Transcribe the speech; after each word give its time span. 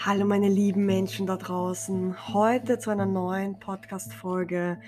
Hallo 0.00 0.24
meine 0.24 0.48
lieben 0.48 0.86
Menschen 0.86 1.26
da 1.26 1.36
draußen. 1.36 2.32
Heute 2.32 2.78
zu 2.78 2.90
einer 2.90 3.04
neuen 3.04 3.58
Podcast-Folge 3.58 4.78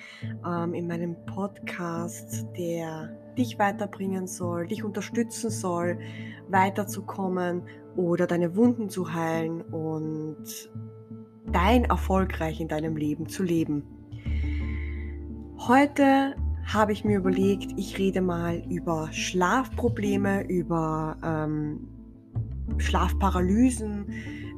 ähm, 0.46 0.72
in 0.72 0.86
meinem 0.86 1.16
Podcast, 1.26 2.46
der 2.56 3.10
dich 3.36 3.58
weiterbringen 3.58 4.28
soll, 4.28 4.68
dich 4.68 4.84
unterstützen 4.84 5.50
soll, 5.50 5.98
weiterzukommen 6.48 7.62
oder 7.96 8.28
deine 8.28 8.54
Wunden 8.54 8.88
zu 8.88 9.12
heilen 9.12 9.62
und 9.62 10.70
dein 11.50 11.86
erfolgreich 11.86 12.60
in 12.60 12.68
deinem 12.68 12.96
Leben 12.96 13.26
zu 13.28 13.42
leben. 13.42 13.82
Heute 15.58 16.36
habe 16.66 16.92
ich 16.92 17.04
mir 17.04 17.18
überlegt, 17.18 17.72
ich 17.76 17.98
rede 17.98 18.20
mal 18.20 18.62
über 18.70 19.08
Schlafprobleme, 19.10 20.48
über 20.48 21.16
ähm, 21.24 21.88
Schlafparalysen, 22.78 24.06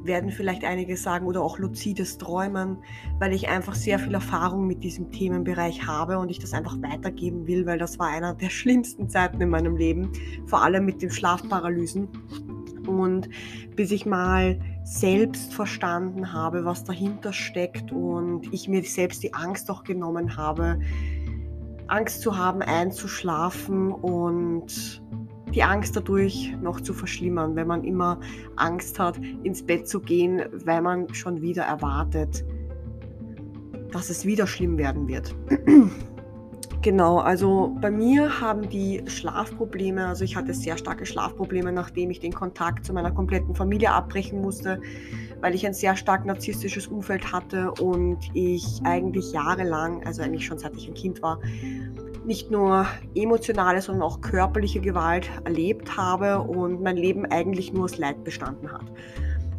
werden 0.05 0.31
vielleicht 0.31 0.63
einige 0.63 0.97
sagen, 0.97 1.25
oder 1.25 1.41
auch 1.41 1.57
luzides 1.59 2.17
Träumen, 2.17 2.77
weil 3.19 3.33
ich 3.33 3.49
einfach 3.49 3.75
sehr 3.75 3.99
viel 3.99 4.13
Erfahrung 4.13 4.67
mit 4.67 4.83
diesem 4.83 5.11
Themenbereich 5.11 5.85
habe 5.85 6.17
und 6.19 6.29
ich 6.29 6.39
das 6.39 6.53
einfach 6.53 6.77
weitergeben 6.81 7.47
will, 7.47 7.65
weil 7.65 7.79
das 7.79 7.99
war 7.99 8.07
einer 8.07 8.33
der 8.33 8.49
schlimmsten 8.51 9.09
Zeiten 9.09 9.41
in 9.41 9.49
meinem 9.49 9.75
Leben, 9.75 10.11
vor 10.45 10.63
allem 10.63 10.85
mit 10.85 11.01
den 11.01 11.11
Schlafparalysen. 11.11 12.07
Und 12.87 13.29
bis 13.75 13.91
ich 13.91 14.05
mal 14.05 14.59
selbst 14.83 15.53
verstanden 15.53 16.33
habe, 16.33 16.65
was 16.65 16.83
dahinter 16.83 17.31
steckt 17.31 17.91
und 17.91 18.53
ich 18.53 18.67
mir 18.67 18.83
selbst 18.83 19.23
die 19.23 19.33
Angst 19.33 19.71
auch 19.71 19.83
genommen 19.83 20.35
habe, 20.35 20.79
Angst 21.87 22.21
zu 22.21 22.37
haben, 22.37 22.61
einzuschlafen 22.61 23.91
und 23.91 25.01
die 25.53 25.63
Angst 25.63 25.95
dadurch 25.95 26.55
noch 26.61 26.81
zu 26.81 26.93
verschlimmern, 26.93 27.55
wenn 27.55 27.67
man 27.67 27.83
immer 27.83 28.19
Angst 28.55 28.99
hat, 28.99 29.19
ins 29.43 29.63
Bett 29.63 29.87
zu 29.87 29.99
gehen, 29.99 30.41
weil 30.65 30.81
man 30.81 31.13
schon 31.13 31.41
wieder 31.41 31.63
erwartet, 31.63 32.43
dass 33.91 34.09
es 34.09 34.25
wieder 34.25 34.47
schlimm 34.47 34.77
werden 34.77 35.07
wird. 35.07 35.35
Genau, 36.83 37.19
also 37.19 37.77
bei 37.79 37.89
mir 37.89 38.41
haben 38.41 38.67
die 38.67 39.03
Schlafprobleme, 39.07 40.05
also 40.05 40.25
ich 40.25 40.35
hatte 40.35 40.53
sehr 40.53 40.77
starke 40.77 41.05
Schlafprobleme, 41.05 41.71
nachdem 41.71 42.11
ich 42.11 42.19
den 42.19 42.33
Kontakt 42.33 42.83
zu 42.85 42.91
meiner 42.91 43.09
kompletten 43.09 43.55
Familie 43.55 43.91
abbrechen 43.91 44.41
musste, 44.41 44.81
weil 45.39 45.55
ich 45.55 45.65
ein 45.65 45.73
sehr 45.73 45.95
stark 45.95 46.25
narzisstisches 46.25 46.87
Umfeld 46.87 47.31
hatte 47.31 47.71
und 47.71 48.17
ich 48.33 48.81
eigentlich 48.83 49.31
jahrelang, 49.31 50.05
also 50.05 50.23
eigentlich 50.23 50.45
schon 50.45 50.57
seit 50.57 50.75
ich 50.75 50.89
ein 50.89 50.93
Kind 50.93 51.21
war, 51.21 51.39
nicht 52.25 52.51
nur 52.51 52.85
emotionale, 53.15 53.81
sondern 53.81 54.03
auch 54.03 54.21
körperliche 54.21 54.79
Gewalt 54.79 55.29
erlebt 55.43 55.97
habe 55.97 56.41
und 56.41 56.81
mein 56.81 56.97
Leben 56.97 57.25
eigentlich 57.25 57.73
nur 57.73 57.85
aus 57.85 57.97
Leid 57.97 58.23
bestanden 58.23 58.71
hat. 58.71 58.85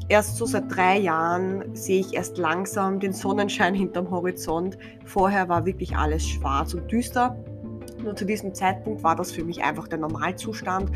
Erst 0.08 0.36
so 0.36 0.44
seit 0.44 0.74
drei 0.74 0.98
Jahren 0.98 1.74
sehe 1.74 2.00
ich 2.00 2.14
erst 2.14 2.36
langsam 2.36 3.00
den 3.00 3.12
Sonnenschein 3.12 3.74
hinterm 3.74 4.10
Horizont. 4.10 4.76
Vorher 5.06 5.48
war 5.48 5.64
wirklich 5.64 5.96
alles 5.96 6.26
schwarz 6.26 6.74
und 6.74 6.90
düster. 6.92 7.36
Nur 8.02 8.14
zu 8.14 8.26
diesem 8.26 8.52
Zeitpunkt 8.52 9.02
war 9.02 9.16
das 9.16 9.32
für 9.32 9.44
mich 9.44 9.62
einfach 9.62 9.88
der 9.88 9.98
Normalzustand. 9.98 10.90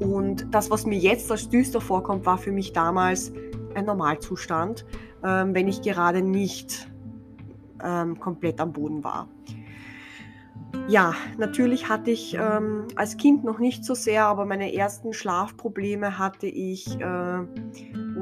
Und 0.00 0.46
das, 0.54 0.70
was 0.70 0.86
mir 0.86 0.98
jetzt 0.98 1.30
als 1.30 1.50
düster 1.50 1.82
vorkommt, 1.82 2.24
war 2.24 2.38
für 2.38 2.52
mich 2.52 2.72
damals 2.72 3.30
ein 3.74 3.84
Normalzustand, 3.84 4.86
ähm, 5.22 5.54
wenn 5.54 5.68
ich 5.68 5.82
gerade 5.82 6.22
nicht 6.22 6.90
ähm, 7.84 8.18
komplett 8.18 8.58
am 8.60 8.72
Boden 8.72 9.04
war. 9.04 9.28
Ja, 10.88 11.14
natürlich 11.36 11.88
hatte 11.88 12.12
ich 12.12 12.34
ähm, 12.34 12.86
als 12.94 13.16
Kind 13.16 13.42
noch 13.42 13.58
nicht 13.58 13.84
so 13.84 13.94
sehr, 13.94 14.26
aber 14.26 14.44
meine 14.44 14.72
ersten 14.72 15.12
Schlafprobleme 15.12 16.16
hatte 16.18 16.46
ich 16.46 17.00
äh, 17.00 17.38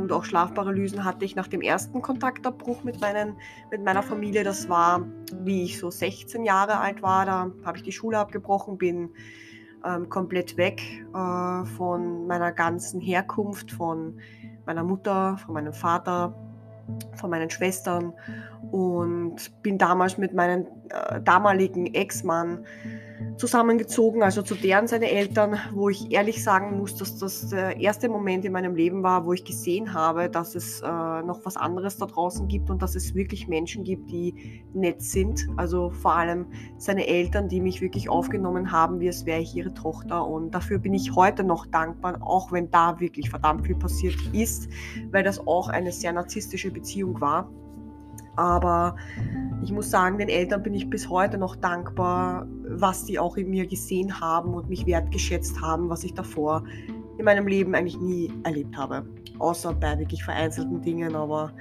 und 0.05 0.13
auch 0.13 0.25
Schlafparalysen 0.25 1.05
hatte 1.05 1.27
ich 1.27 1.37
nach 1.37 1.49
dem 1.49 1.61
ersten 1.61 2.01
Kontaktabbruch 2.01 2.83
mit, 2.83 3.01
meinen, 3.01 3.37
mit 3.71 3.85
meiner 3.85 4.03
Familie. 4.03 4.45
Das 4.45 4.69
war, 4.69 5.07
wie 5.43 5.65
ich 5.65 5.79
so 5.79 5.91
16 5.91 6.45
Jahre 6.45 6.79
alt 6.79 7.03
war. 7.03 7.27
Da 7.27 7.51
habe 7.65 7.79
ich 7.79 7.83
die 7.83 7.93
Schule 7.93 8.19
abgebrochen, 8.19 8.79
bin 8.79 9.11
ähm, 9.85 10.09
komplett 10.09 10.57
weg 10.57 10.83
äh, 11.15 11.65
von 11.77 12.27
meiner 12.27 12.53
ganzen 12.53 13.01
Herkunft, 13.01 13.73
von 13.73 14.19
meiner 14.67 14.85
Mutter, 14.85 15.37
von 15.39 15.55
meinem 15.55 15.75
Vater, 15.75 16.35
von 17.15 17.31
meinen 17.31 17.51
Schwestern 17.51 18.13
und 18.71 19.63
bin 19.63 19.79
damals 19.79 20.19
mit 20.19 20.35
meinem 20.35 20.67
äh, 20.91 21.21
damaligen 21.21 21.87
Ex-Mann 21.95 22.65
zusammengezogen, 23.37 24.23
also 24.23 24.43
zu 24.43 24.55
deren 24.55 24.87
seine 24.87 25.11
Eltern, 25.11 25.59
wo 25.73 25.89
ich 25.89 26.13
ehrlich 26.13 26.43
sagen 26.43 26.79
muss, 26.79 26.97
dass 26.97 27.19
das 27.19 27.49
der 27.49 27.81
erste 27.81 28.09
Moment 28.09 28.45
in 28.45 28.53
meinem 28.53 28.75
Leben 28.75 29.03
war, 29.03 29.27
wo 29.27 29.33
ich 29.33 29.45
gesehen 29.45 29.93
habe, 29.93 30.29
dass 30.29 30.55
es 30.55 30.81
äh, 30.81 30.87
noch 30.87 31.41
was 31.45 31.57
anderes 31.57 31.97
da 31.97 32.07
draußen 32.07 32.49
gibt 32.49 32.71
und 32.71 32.83
dass 32.83 32.95
es 32.95 33.15
wirklich 33.15 33.49
Menschen 33.49 33.85
gibt, 33.85 34.11
die 34.11 34.65
nett 34.73 35.03
sind. 35.03 35.49
Also 35.57 35.91
vor 35.91 36.15
allem 36.15 36.47
seine 36.79 37.07
Eltern, 37.07 37.49
die 37.49 37.61
mich 37.61 37.81
wirklich 37.81 38.09
aufgenommen 38.09 38.71
haben, 38.71 39.01
wie 39.01 39.09
es 39.09 39.27
wäre 39.27 39.41
ich 39.41 39.55
ihre 39.55 39.75
Tochter. 39.75 40.27
Und 40.27 40.55
dafür 40.55 40.79
bin 40.79 40.95
ich 40.95 41.15
heute 41.15 41.45
noch 41.45 41.67
dankbar, 41.67 42.19
auch 42.21 42.53
wenn 42.53 42.71
da 42.71 43.01
wirklich 43.01 43.31
verdammt 43.31 43.67
viel 43.67 43.77
passiert 43.77 44.17
ist, 44.33 44.69
weil 45.11 45.25
das 45.25 45.45
auch 45.47 45.69
eine 45.69 45.93
sehr 45.93 46.13
narzisstische 46.13 46.71
Beziehung 46.71 47.21
war. 47.21 47.51
Aber 48.37 48.97
ich 49.63 49.73
muss 49.73 49.91
sagen, 49.91 50.19
den 50.19 50.29
Eltern 50.29 50.63
bin 50.63 50.75
ich 50.75 50.91
bis 50.91 51.09
heute 51.09 51.39
noch 51.39 51.57
dankbar, 51.57 52.47
was 52.69 53.07
sie 53.07 53.19
auch 53.19 53.37
in 53.37 53.51
mir 53.51 53.67
gesehen 53.67 54.21
haben 54.21 54.55
und 54.55 54.69
mich 54.69 54.87
wertgeschätzt 54.87 55.61
haben, 55.61 55.89
was 55.89 56.05
ich 56.05 56.15
davor 56.15 56.65
in 57.19 57.25
meinem 57.25 57.47
Leben 57.47 57.75
eigentlich 57.75 57.99
nie 57.99 58.33
erlebt 58.43 58.77
habe. 58.77 59.07
Außer 59.39 59.73
bei 59.75 59.99
wirklich 59.99 60.25
vereinzelten 60.25 60.83
Dingen, 60.83 61.15
aber 61.15 61.53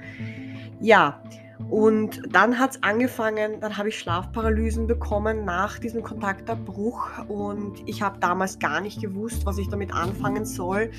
ja. 0.80 1.22
Und 1.70 2.20
dann 2.30 2.58
hat 2.58 2.72
es 2.72 2.82
angefangen, 2.82 3.60
dann 3.60 3.78
habe 3.78 3.88
ich 3.88 3.98
Schlafparalysen 3.98 4.86
bekommen 4.86 5.44
nach 5.44 5.78
diesem 5.78 6.02
Kontaktabbruch 6.02 7.26
und 7.28 7.74
ich 7.86 8.02
habe 8.02 8.18
damals 8.18 8.58
gar 8.58 8.80
nicht 8.80 9.00
gewusst, 9.00 9.46
was 9.46 9.58
ich 9.58 9.68
damit 9.68 9.94
anfangen 9.94 10.44
soll. 10.44 10.90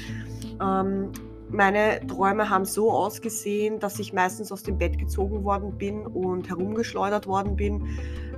Ähm, 0.61 1.11
meine 1.50 2.06
Träume 2.07 2.50
haben 2.50 2.66
so 2.66 2.91
ausgesehen, 2.91 3.79
dass 3.79 4.00
ich 4.00 4.13
meistens 4.13 4.51
aus 4.51 4.63
dem 4.63 4.78
Bett 4.78 4.97
gezogen 4.97 5.44
worden 5.44 5.78
bin 5.78 6.06
und 6.06 6.50
herumgeschleudert 6.50 7.28
worden 7.28 7.56
bin. 7.56 7.88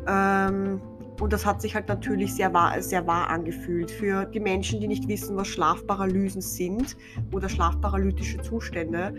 Ähm, 0.07 0.81
und 1.19 1.33
das 1.33 1.45
hat 1.45 1.61
sich 1.61 1.73
halt 1.73 1.87
natürlich 1.87 2.35
sehr 2.35 2.53
wahr, 2.53 2.79
sehr 2.81 3.07
wahr 3.07 3.29
angefühlt. 3.29 3.89
Für 3.89 4.25
die 4.25 4.39
Menschen, 4.39 4.79
die 4.79 4.87
nicht 4.87 5.07
wissen, 5.07 5.35
was 5.35 5.47
Schlafparalysen 5.47 6.41
sind 6.41 6.95
oder 7.33 7.49
schlafparalytische 7.49 8.39
Zustände, 8.41 9.15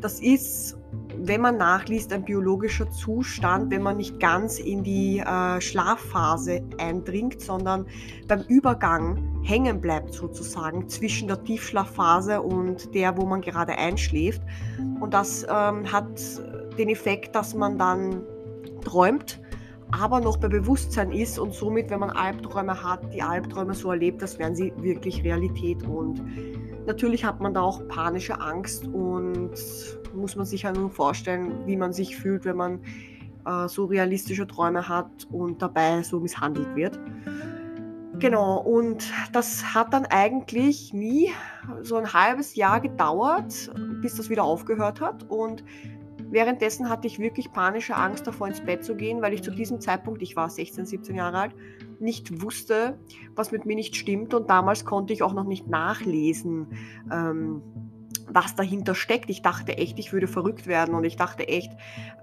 das 0.00 0.20
ist, 0.20 0.78
wenn 1.18 1.42
man 1.42 1.58
nachliest, 1.58 2.12
ein 2.12 2.24
biologischer 2.24 2.90
Zustand, 2.90 3.70
wenn 3.70 3.82
man 3.82 3.98
nicht 3.98 4.18
ganz 4.20 4.58
in 4.58 4.82
die 4.82 5.18
äh, 5.18 5.60
Schlafphase 5.60 6.62
eindringt, 6.78 7.42
sondern 7.42 7.86
beim 8.26 8.40
Übergang 8.48 9.42
hängen 9.42 9.80
bleibt 9.80 10.14
sozusagen 10.14 10.88
zwischen 10.88 11.28
der 11.28 11.42
Tiefschlafphase 11.44 12.40
und 12.40 12.94
der, 12.94 13.18
wo 13.18 13.26
man 13.26 13.42
gerade 13.42 13.76
einschläft. 13.76 14.40
Und 15.00 15.12
das 15.12 15.44
ähm, 15.44 15.92
hat 15.92 16.18
den 16.78 16.88
Effekt, 16.88 17.34
dass 17.34 17.54
man 17.54 17.76
dann 17.76 18.22
träumt 18.82 19.40
aber 20.00 20.20
noch 20.20 20.36
bei 20.38 20.48
Bewusstsein 20.48 21.12
ist 21.12 21.38
und 21.38 21.54
somit, 21.54 21.90
wenn 21.90 22.00
man 22.00 22.10
Albträume 22.10 22.82
hat, 22.82 23.12
die 23.12 23.22
Albträume 23.22 23.74
so 23.74 23.90
erlebt, 23.90 24.22
als 24.22 24.38
wären 24.38 24.56
sie 24.56 24.72
wirklich 24.76 25.22
Realität. 25.22 25.82
Und 25.84 26.22
natürlich 26.86 27.24
hat 27.24 27.40
man 27.40 27.54
da 27.54 27.62
auch 27.62 27.86
panische 27.88 28.40
Angst 28.40 28.86
und 28.86 29.52
muss 30.14 30.36
man 30.36 30.46
sich 30.46 30.62
ja 30.62 30.72
nur 30.72 30.90
vorstellen, 30.90 31.66
wie 31.66 31.76
man 31.76 31.92
sich 31.92 32.16
fühlt, 32.16 32.44
wenn 32.44 32.56
man 32.56 32.80
äh, 33.46 33.68
so 33.68 33.84
realistische 33.84 34.46
Träume 34.46 34.88
hat 34.88 35.26
und 35.30 35.62
dabei 35.62 36.02
so 36.02 36.18
misshandelt 36.20 36.74
wird. 36.74 36.98
Genau, 38.18 38.58
und 38.58 39.12
das 39.32 39.74
hat 39.74 39.92
dann 39.92 40.06
eigentlich 40.06 40.92
nie 40.92 41.30
so 41.82 41.96
ein 41.96 42.12
halbes 42.12 42.54
Jahr 42.54 42.80
gedauert, 42.80 43.72
bis 44.00 44.14
das 44.14 44.30
wieder 44.30 44.44
aufgehört 44.44 45.00
hat. 45.00 45.24
Und 45.28 45.64
Währenddessen 46.34 46.90
hatte 46.90 47.06
ich 47.06 47.20
wirklich 47.20 47.52
panische 47.52 47.94
Angst 47.94 48.26
davor, 48.26 48.48
ins 48.48 48.60
Bett 48.60 48.84
zu 48.84 48.96
gehen, 48.96 49.22
weil 49.22 49.34
ich 49.34 49.44
zu 49.44 49.52
diesem 49.52 49.80
Zeitpunkt, 49.80 50.20
ich 50.20 50.34
war 50.34 50.50
16, 50.50 50.84
17 50.84 51.14
Jahre 51.14 51.38
alt, 51.38 51.54
nicht 52.00 52.42
wusste, 52.42 52.98
was 53.36 53.52
mit 53.52 53.66
mir 53.66 53.76
nicht 53.76 53.94
stimmt. 53.94 54.34
Und 54.34 54.50
damals 54.50 54.84
konnte 54.84 55.12
ich 55.12 55.22
auch 55.22 55.32
noch 55.32 55.44
nicht 55.44 55.68
nachlesen, 55.68 56.66
ähm, 57.12 57.62
was 58.26 58.56
dahinter 58.56 58.96
steckt. 58.96 59.30
Ich 59.30 59.42
dachte 59.42 59.78
echt, 59.78 59.96
ich 60.00 60.12
würde 60.12 60.26
verrückt 60.26 60.66
werden 60.66 60.96
und 60.96 61.04
ich 61.04 61.14
dachte 61.14 61.46
echt, 61.46 61.70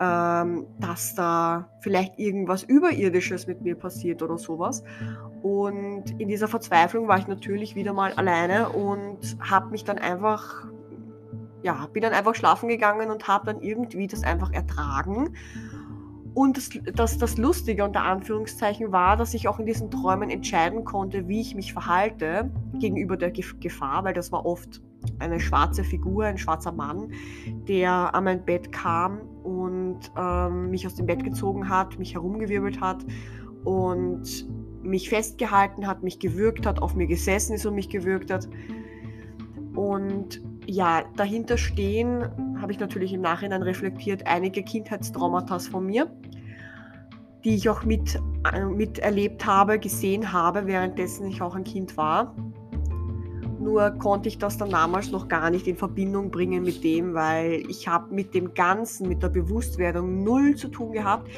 ähm, 0.01 0.67
dass 0.77 1.15
da 1.15 1.69
vielleicht 1.79 2.19
irgendwas 2.19 2.63
Überirdisches 2.63 3.47
mit 3.47 3.61
mir 3.61 3.75
passiert 3.75 4.21
oder 4.21 4.37
sowas. 4.37 4.83
Und 5.41 6.19
in 6.19 6.27
dieser 6.27 6.49
Verzweiflung 6.49 7.07
war 7.07 7.17
ich 7.17 7.27
natürlich 7.27 7.75
wieder 7.75 7.93
mal 7.93 8.11
alleine 8.11 8.71
und 8.71 9.37
habe 9.39 9.69
mich 9.69 9.85
dann 9.85 9.99
einfach 9.99 10.65
ja, 11.63 11.87
bin 11.93 12.01
dann 12.01 12.13
einfach 12.13 12.35
schlafen 12.35 12.69
gegangen 12.69 13.09
und 13.09 13.27
habe 13.27 13.45
dann 13.45 13.61
irgendwie 13.61 14.07
das 14.07 14.23
einfach 14.23 14.51
ertragen. 14.51 15.35
Und 16.33 16.55
das, 16.55 16.69
das, 16.95 17.17
das 17.17 17.37
Lustige 17.37 17.83
unter 17.83 18.03
Anführungszeichen 18.03 18.91
war, 18.91 19.17
dass 19.17 19.33
ich 19.33 19.47
auch 19.49 19.59
in 19.59 19.65
diesen 19.65 19.91
Träumen 19.91 20.29
entscheiden 20.29 20.85
konnte, 20.85 21.27
wie 21.27 21.41
ich 21.41 21.55
mich 21.55 21.73
verhalte 21.73 22.49
gegenüber 22.79 23.17
der 23.17 23.31
Gefahr, 23.31 24.05
weil 24.05 24.13
das 24.13 24.31
war 24.31 24.45
oft 24.45 24.81
eine 25.19 25.39
schwarze 25.39 25.83
Figur, 25.83 26.25
ein 26.25 26.37
schwarzer 26.37 26.71
Mann, 26.71 27.11
der 27.67 28.15
an 28.15 28.23
mein 28.23 28.45
Bett 28.45 28.71
kam 28.71 29.21
und 29.43 29.99
ähm, 30.17 30.69
mich 30.69 30.85
aus 30.85 30.95
dem 30.95 31.05
Bett 31.05 31.23
gezogen 31.23 31.67
hat, 31.67 31.99
mich 31.99 32.13
herumgewirbelt 32.13 32.79
hat 32.79 33.05
und 33.65 34.47
mich 34.83 35.09
festgehalten 35.09 35.85
hat, 35.85 36.01
mich 36.01 36.19
gewürgt 36.19 36.65
hat, 36.65 36.81
auf 36.81 36.95
mir 36.95 37.07
gesessen 37.07 37.55
ist 37.55 37.65
und 37.65 37.75
mich 37.75 37.89
gewürgt 37.89 38.31
hat. 38.31 38.47
Und 39.75 40.41
ja, 40.67 41.03
dahinter 41.15 41.57
stehen, 41.57 42.23
habe 42.61 42.71
ich 42.71 42.79
natürlich 42.79 43.13
im 43.13 43.21
Nachhinein 43.21 43.63
reflektiert, 43.63 44.27
einige 44.27 44.63
Kindheitstraumata 44.63 45.59
von 45.59 45.85
mir, 45.85 46.11
die 47.43 47.55
ich 47.55 47.69
auch 47.69 47.83
mit, 47.83 48.19
äh, 48.53 48.65
miterlebt 48.65 49.45
habe, 49.45 49.79
gesehen 49.79 50.31
habe, 50.31 50.67
währenddessen 50.67 51.27
ich 51.27 51.41
auch 51.41 51.55
ein 51.55 51.63
Kind 51.63 51.97
war. 51.97 52.35
Nur 53.59 53.91
konnte 53.91 54.27
ich 54.27 54.39
das 54.39 54.57
dann 54.57 54.71
damals 54.71 55.11
noch 55.11 55.27
gar 55.27 55.51
nicht 55.51 55.67
in 55.67 55.75
Verbindung 55.75 56.31
bringen 56.31 56.63
mit 56.63 56.83
dem, 56.83 57.13
weil 57.13 57.63
ich 57.69 57.87
habe 57.87 58.13
mit 58.13 58.33
dem 58.33 58.55
Ganzen, 58.55 59.07
mit 59.07 59.21
der 59.21 59.29
Bewusstwerdung 59.29 60.23
null 60.23 60.55
zu 60.55 60.67
tun 60.67 60.93
gehabt. 60.93 61.29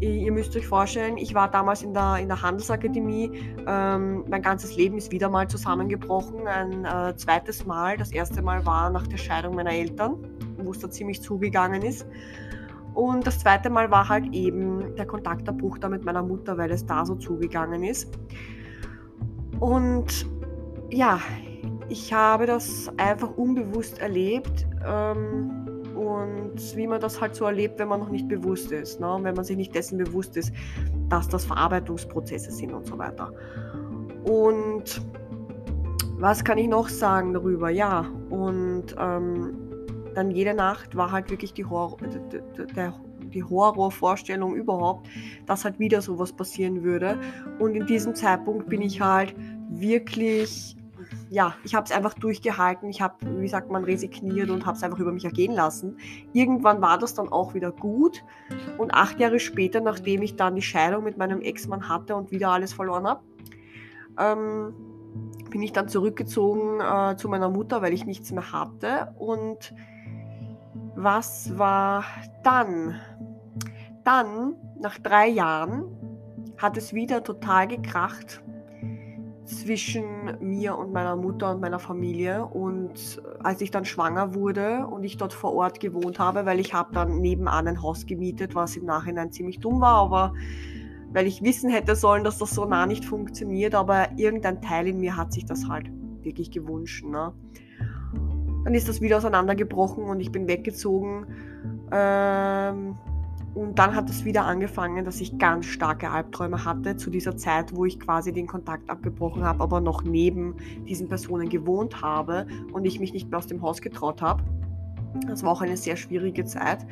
Ihr 0.00 0.32
müsst 0.32 0.56
euch 0.56 0.66
vorstellen, 0.66 1.16
ich 1.16 1.34
war 1.34 1.50
damals 1.50 1.82
in 1.82 1.94
der, 1.94 2.18
in 2.18 2.28
der 2.28 2.42
Handelsakademie. 2.42 3.30
Ähm, 3.66 4.24
mein 4.28 4.42
ganzes 4.42 4.76
Leben 4.76 4.98
ist 4.98 5.12
wieder 5.12 5.30
mal 5.30 5.48
zusammengebrochen. 5.48 6.46
Ein 6.46 6.84
äh, 6.84 7.16
zweites 7.16 7.64
Mal. 7.64 7.96
Das 7.96 8.10
erste 8.10 8.42
Mal 8.42 8.66
war 8.66 8.90
nach 8.90 9.06
der 9.06 9.16
Scheidung 9.16 9.54
meiner 9.54 9.72
Eltern, 9.72 10.16
wo 10.58 10.72
es 10.72 10.80
da 10.80 10.90
ziemlich 10.90 11.22
zugegangen 11.22 11.82
ist. 11.82 12.06
Und 12.94 13.26
das 13.26 13.38
zweite 13.38 13.70
Mal 13.70 13.90
war 13.90 14.08
halt 14.08 14.32
eben 14.32 14.94
der 14.96 15.06
Kontaktabbruch 15.06 15.78
da 15.78 15.88
mit 15.88 16.04
meiner 16.04 16.22
Mutter, 16.22 16.58
weil 16.58 16.70
es 16.70 16.84
da 16.84 17.04
so 17.04 17.14
zugegangen 17.14 17.82
ist. 17.82 18.12
Und 19.60 20.26
ja, 20.90 21.20
ich 21.88 22.12
habe 22.12 22.46
das 22.46 22.90
einfach 22.96 23.36
unbewusst 23.36 23.98
erlebt. 23.98 24.66
Ähm, 24.86 25.73
und 25.94 26.76
wie 26.76 26.86
man 26.86 27.00
das 27.00 27.20
halt 27.20 27.34
so 27.34 27.44
erlebt, 27.44 27.78
wenn 27.78 27.88
man 27.88 28.00
noch 28.00 28.10
nicht 28.10 28.28
bewusst 28.28 28.72
ist, 28.72 29.00
ne? 29.00 29.18
wenn 29.22 29.34
man 29.34 29.44
sich 29.44 29.56
nicht 29.56 29.74
dessen 29.74 29.98
bewusst 29.98 30.36
ist, 30.36 30.52
dass 31.08 31.28
das 31.28 31.44
Verarbeitungsprozesse 31.44 32.50
sind 32.50 32.72
und 32.72 32.86
so 32.86 32.98
weiter. 32.98 33.32
Und 34.24 35.02
was 36.18 36.44
kann 36.44 36.58
ich 36.58 36.68
noch 36.68 36.88
sagen 36.88 37.34
darüber? 37.34 37.70
Ja, 37.70 38.06
und 38.30 38.94
ähm, 38.98 39.56
dann 40.14 40.30
jede 40.30 40.54
Nacht 40.54 40.96
war 40.96 41.10
halt 41.10 41.30
wirklich 41.30 41.52
die, 41.52 41.64
Horror, 41.64 41.98
der, 42.76 42.94
die 43.20 43.42
Horrorvorstellung 43.42 44.54
überhaupt, 44.54 45.08
dass 45.46 45.64
halt 45.64 45.78
wieder 45.78 46.00
sowas 46.00 46.32
passieren 46.32 46.82
würde. 46.82 47.18
Und 47.58 47.74
in 47.74 47.86
diesem 47.86 48.14
Zeitpunkt 48.14 48.68
bin 48.68 48.80
ich 48.80 49.00
halt 49.00 49.34
wirklich 49.68 50.76
ja, 51.34 51.56
ich 51.64 51.74
habe 51.74 51.84
es 51.84 51.90
einfach 51.90 52.14
durchgehalten. 52.14 52.88
Ich 52.88 53.02
habe, 53.02 53.16
wie 53.40 53.48
sagt 53.48 53.68
man, 53.68 53.82
resigniert 53.82 54.50
und 54.50 54.66
habe 54.66 54.76
es 54.76 54.84
einfach 54.84 55.00
über 55.00 55.10
mich 55.10 55.24
ergehen 55.24 55.52
lassen. 55.52 55.98
Irgendwann 56.32 56.80
war 56.80 56.96
das 56.96 57.14
dann 57.14 57.28
auch 57.28 57.54
wieder 57.54 57.72
gut. 57.72 58.22
Und 58.78 58.94
acht 58.94 59.18
Jahre 59.18 59.40
später, 59.40 59.80
nachdem 59.80 60.22
ich 60.22 60.36
dann 60.36 60.54
die 60.54 60.62
Scheidung 60.62 61.02
mit 61.02 61.16
meinem 61.16 61.42
Ex-Mann 61.42 61.88
hatte 61.88 62.14
und 62.14 62.30
wieder 62.30 62.50
alles 62.50 62.72
verloren 62.72 63.08
habe, 63.08 63.24
ähm, 64.16 64.74
bin 65.50 65.60
ich 65.60 65.72
dann 65.72 65.88
zurückgezogen 65.88 66.80
äh, 66.80 67.16
zu 67.16 67.28
meiner 67.28 67.48
Mutter, 67.48 67.82
weil 67.82 67.92
ich 67.92 68.06
nichts 68.06 68.30
mehr 68.30 68.52
hatte. 68.52 69.12
Und 69.18 69.74
was 70.94 71.58
war 71.58 72.04
dann? 72.44 73.00
Dann, 74.04 74.54
nach 74.80 74.98
drei 74.98 75.26
Jahren, 75.26 75.86
hat 76.58 76.76
es 76.76 76.92
wieder 76.92 77.24
total 77.24 77.66
gekracht 77.66 78.43
zwischen 79.44 80.38
mir 80.40 80.76
und 80.76 80.92
meiner 80.92 81.16
Mutter 81.16 81.52
und 81.52 81.60
meiner 81.60 81.78
Familie. 81.78 82.44
Und 82.46 83.22
als 83.42 83.60
ich 83.60 83.70
dann 83.70 83.84
schwanger 83.84 84.34
wurde 84.34 84.86
und 84.86 85.04
ich 85.04 85.16
dort 85.16 85.32
vor 85.32 85.54
Ort 85.54 85.80
gewohnt 85.80 86.18
habe, 86.18 86.46
weil 86.46 86.60
ich 86.60 86.74
habe 86.74 86.92
dann 86.92 87.20
nebenan 87.20 87.68
ein 87.68 87.82
Haus 87.82 88.06
gemietet, 88.06 88.54
was 88.54 88.76
im 88.76 88.84
Nachhinein 88.84 89.32
ziemlich 89.32 89.60
dumm 89.60 89.80
war, 89.80 89.96
aber 89.96 90.34
weil 91.12 91.26
ich 91.26 91.42
wissen 91.42 91.70
hätte 91.70 91.94
sollen, 91.94 92.24
dass 92.24 92.38
das 92.38 92.50
so 92.50 92.64
nah 92.64 92.86
nicht 92.86 93.04
funktioniert, 93.04 93.74
aber 93.74 94.08
irgendein 94.16 94.60
Teil 94.60 94.88
in 94.88 94.98
mir 94.98 95.16
hat 95.16 95.32
sich 95.32 95.44
das 95.44 95.68
halt 95.68 95.90
wirklich 96.22 96.50
gewünscht. 96.50 97.04
Ne? 97.04 97.32
Dann 98.64 98.74
ist 98.74 98.88
das 98.88 99.00
wieder 99.00 99.18
auseinandergebrochen 99.18 100.04
und 100.04 100.20
ich 100.20 100.32
bin 100.32 100.48
weggezogen. 100.48 101.26
Ähm, 101.92 102.96
und 103.54 103.78
dann 103.78 103.94
hat 103.94 104.10
es 104.10 104.24
wieder 104.24 104.44
angefangen, 104.44 105.04
dass 105.04 105.20
ich 105.20 105.38
ganz 105.38 105.66
starke 105.66 106.10
Albträume 106.10 106.64
hatte 106.64 106.96
zu 106.96 107.08
dieser 107.08 107.36
Zeit, 107.36 107.74
wo 107.74 107.84
ich 107.84 108.00
quasi 108.00 108.32
den 108.32 108.46
Kontakt 108.46 108.90
abgebrochen 108.90 109.44
habe, 109.44 109.62
aber 109.62 109.80
noch 109.80 110.02
neben 110.02 110.56
diesen 110.88 111.08
Personen 111.08 111.48
gewohnt 111.48 112.02
habe 112.02 112.46
und 112.72 112.84
ich 112.84 112.98
mich 112.98 113.12
nicht 113.12 113.30
mehr 113.30 113.38
aus 113.38 113.46
dem 113.46 113.62
Haus 113.62 113.80
getraut 113.80 114.22
habe. 114.22 114.42
Das 115.28 115.44
war 115.44 115.52
auch 115.52 115.62
eine 115.62 115.76
sehr 115.76 115.96
schwierige 115.96 116.44
Zeit. 116.44 116.84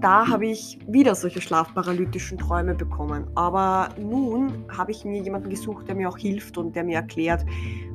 Da 0.00 0.28
habe 0.28 0.46
ich 0.46 0.78
wieder 0.86 1.14
solche 1.14 1.40
schlafparalytischen 1.40 2.38
Träume 2.38 2.74
bekommen. 2.74 3.26
Aber 3.34 3.88
nun 3.98 4.66
habe 4.68 4.92
ich 4.92 5.04
mir 5.04 5.22
jemanden 5.22 5.48
gesucht, 5.48 5.88
der 5.88 5.94
mir 5.94 6.08
auch 6.10 6.18
hilft 6.18 6.58
und 6.58 6.76
der 6.76 6.84
mir 6.84 6.96
erklärt, 6.96 7.44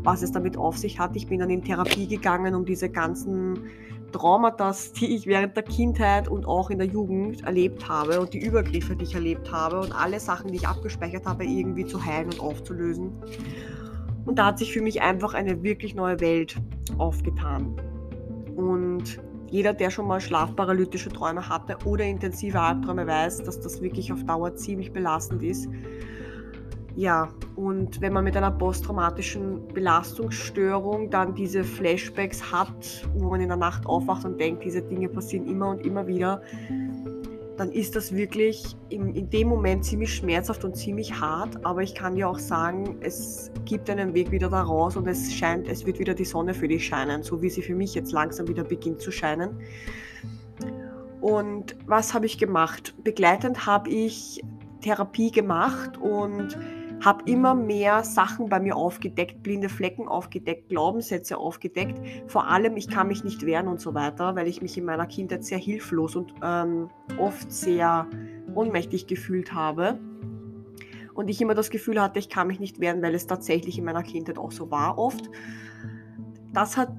was 0.03 0.23
es 0.23 0.31
damit 0.31 0.57
auf 0.57 0.77
sich 0.77 0.99
hat. 0.99 1.15
Ich 1.15 1.27
bin 1.27 1.39
dann 1.39 1.51
in 1.51 1.63
Therapie 1.63 2.07
gegangen, 2.07 2.55
um 2.55 2.65
diese 2.65 2.89
ganzen 2.89 3.59
Traumata, 4.11 4.75
die 4.99 5.15
ich 5.15 5.27
während 5.27 5.55
der 5.55 5.63
Kindheit 5.63 6.27
und 6.27 6.45
auch 6.45 6.69
in 6.69 6.79
der 6.79 6.87
Jugend 6.87 7.43
erlebt 7.43 7.87
habe 7.87 8.19
und 8.19 8.33
die 8.33 8.39
Übergriffe, 8.39 8.95
die 8.95 9.03
ich 9.03 9.15
erlebt 9.15 9.51
habe 9.51 9.79
und 9.79 9.91
alle 9.91 10.19
Sachen, 10.19 10.51
die 10.51 10.57
ich 10.57 10.67
abgespeichert 10.67 11.25
habe, 11.25 11.45
irgendwie 11.45 11.85
zu 11.85 12.03
heilen 12.03 12.25
und 12.25 12.39
aufzulösen. 12.39 13.11
Und 14.25 14.37
da 14.37 14.45
hat 14.47 14.59
sich 14.59 14.73
für 14.73 14.81
mich 14.81 15.01
einfach 15.01 15.33
eine 15.33 15.63
wirklich 15.63 15.95
neue 15.95 16.19
Welt 16.19 16.55
aufgetan. 16.97 17.75
Und 18.55 19.19
jeder, 19.49 19.73
der 19.73 19.89
schon 19.89 20.07
mal 20.07 20.21
schlafparalytische 20.21 21.09
Träume 21.09 21.49
hatte 21.49 21.77
oder 21.85 22.05
intensive 22.05 22.59
Albträume, 22.59 23.07
weiß, 23.07 23.43
dass 23.43 23.59
das 23.59 23.81
wirklich 23.81 24.13
auf 24.13 24.23
Dauer 24.25 24.55
ziemlich 24.55 24.91
belastend 24.91 25.41
ist 25.43 25.67
ja, 26.99 27.29
und 27.55 28.01
wenn 28.01 28.11
man 28.11 28.25
mit 28.25 28.35
einer 28.35 28.51
posttraumatischen 28.51 29.69
Belastungsstörung 29.69 31.09
dann 31.09 31.33
diese 31.33 31.63
Flashbacks 31.63 32.51
hat, 32.51 33.07
wo 33.13 33.29
man 33.29 33.39
in 33.39 33.47
der 33.47 33.55
Nacht 33.55 33.85
aufwacht 33.85 34.25
und 34.25 34.37
denkt, 34.37 34.65
diese 34.65 34.81
Dinge 34.81 35.07
passieren 35.07 35.47
immer 35.47 35.69
und 35.69 35.85
immer 35.85 36.07
wieder, 36.07 36.41
dann 37.55 37.71
ist 37.71 37.95
das 37.95 38.13
wirklich 38.13 38.75
in, 38.89 39.15
in 39.15 39.29
dem 39.29 39.47
Moment 39.47 39.85
ziemlich 39.85 40.13
schmerzhaft 40.13 40.65
und 40.65 40.75
ziemlich 40.75 41.17
hart. 41.17 41.65
Aber 41.65 41.81
ich 41.81 41.95
kann 41.95 42.15
dir 42.15 42.27
auch 42.27 42.37
sagen, 42.37 42.97
es 42.99 43.49
gibt 43.63 43.89
einen 43.89 44.13
Weg 44.13 44.31
wieder 44.31 44.49
da 44.49 44.61
raus 44.61 44.97
und 44.97 45.07
es 45.07 45.33
scheint, 45.33 45.69
es 45.69 45.85
wird 45.85 45.99
wieder 45.99 46.13
die 46.13 46.25
Sonne 46.25 46.53
für 46.53 46.67
dich 46.67 46.85
scheinen, 46.85 47.23
so 47.23 47.41
wie 47.41 47.49
sie 47.49 47.61
für 47.61 47.75
mich 47.75 47.95
jetzt 47.95 48.11
langsam 48.11 48.49
wieder 48.49 48.65
beginnt 48.65 48.99
zu 48.99 49.09
scheinen. 49.09 49.57
Und 51.21 51.77
was 51.87 52.13
habe 52.13 52.25
ich 52.25 52.37
gemacht? 52.37 52.93
Begleitend 53.05 53.65
habe 53.65 53.89
ich 53.89 54.43
Therapie 54.81 55.31
gemacht 55.31 55.97
und 55.97 56.57
habe 57.03 57.23
immer 57.29 57.55
mehr 57.55 58.03
Sachen 58.03 58.49
bei 58.49 58.59
mir 58.59 58.75
aufgedeckt, 58.75 59.41
blinde 59.43 59.69
Flecken 59.69 60.07
aufgedeckt, 60.07 60.69
Glaubenssätze 60.69 61.37
aufgedeckt. 61.37 61.99
Vor 62.27 62.47
allem, 62.47 62.75
ich 62.77 62.89
kann 62.89 63.07
mich 63.07 63.23
nicht 63.23 63.45
wehren 63.45 63.67
und 63.67 63.79
so 63.79 63.93
weiter, 63.93 64.35
weil 64.35 64.47
ich 64.47 64.61
mich 64.61 64.77
in 64.77 64.85
meiner 64.85 65.05
Kindheit 65.05 65.43
sehr 65.43 65.57
hilflos 65.57 66.15
und 66.15 66.33
ähm, 66.43 66.89
oft 67.17 67.51
sehr 67.51 68.07
ohnmächtig 68.53 69.07
gefühlt 69.07 69.53
habe. 69.53 69.99
Und 71.13 71.29
ich 71.29 71.41
immer 71.41 71.55
das 71.55 71.69
Gefühl 71.69 72.01
hatte, 72.01 72.19
ich 72.19 72.29
kann 72.29 72.47
mich 72.47 72.59
nicht 72.59 72.79
wehren, 72.79 73.01
weil 73.01 73.13
es 73.13 73.27
tatsächlich 73.27 73.77
in 73.77 73.85
meiner 73.85 74.03
Kindheit 74.03 74.37
auch 74.37 74.51
so 74.51 74.71
war 74.71 74.97
oft. 74.97 75.29
Das 76.53 76.77
hat 76.77 76.93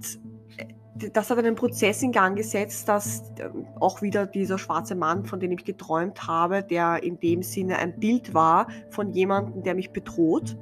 das 1.12 1.30
hat 1.30 1.38
einen 1.38 1.54
Prozess 1.54 2.02
in 2.02 2.12
Gang 2.12 2.36
gesetzt, 2.36 2.88
dass 2.88 3.24
ähm, 3.38 3.66
auch 3.78 4.02
wieder 4.02 4.26
dieser 4.26 4.58
schwarze 4.58 4.94
Mann, 4.94 5.24
von 5.24 5.40
dem 5.40 5.52
ich 5.52 5.64
geträumt 5.64 6.26
habe, 6.26 6.62
der 6.62 7.02
in 7.02 7.18
dem 7.20 7.42
Sinne 7.42 7.78
ein 7.78 7.98
Bild 7.98 8.34
war 8.34 8.68
von 8.90 9.10
jemandem, 9.10 9.62
der 9.62 9.74
mich 9.74 9.90
bedroht 9.90 10.56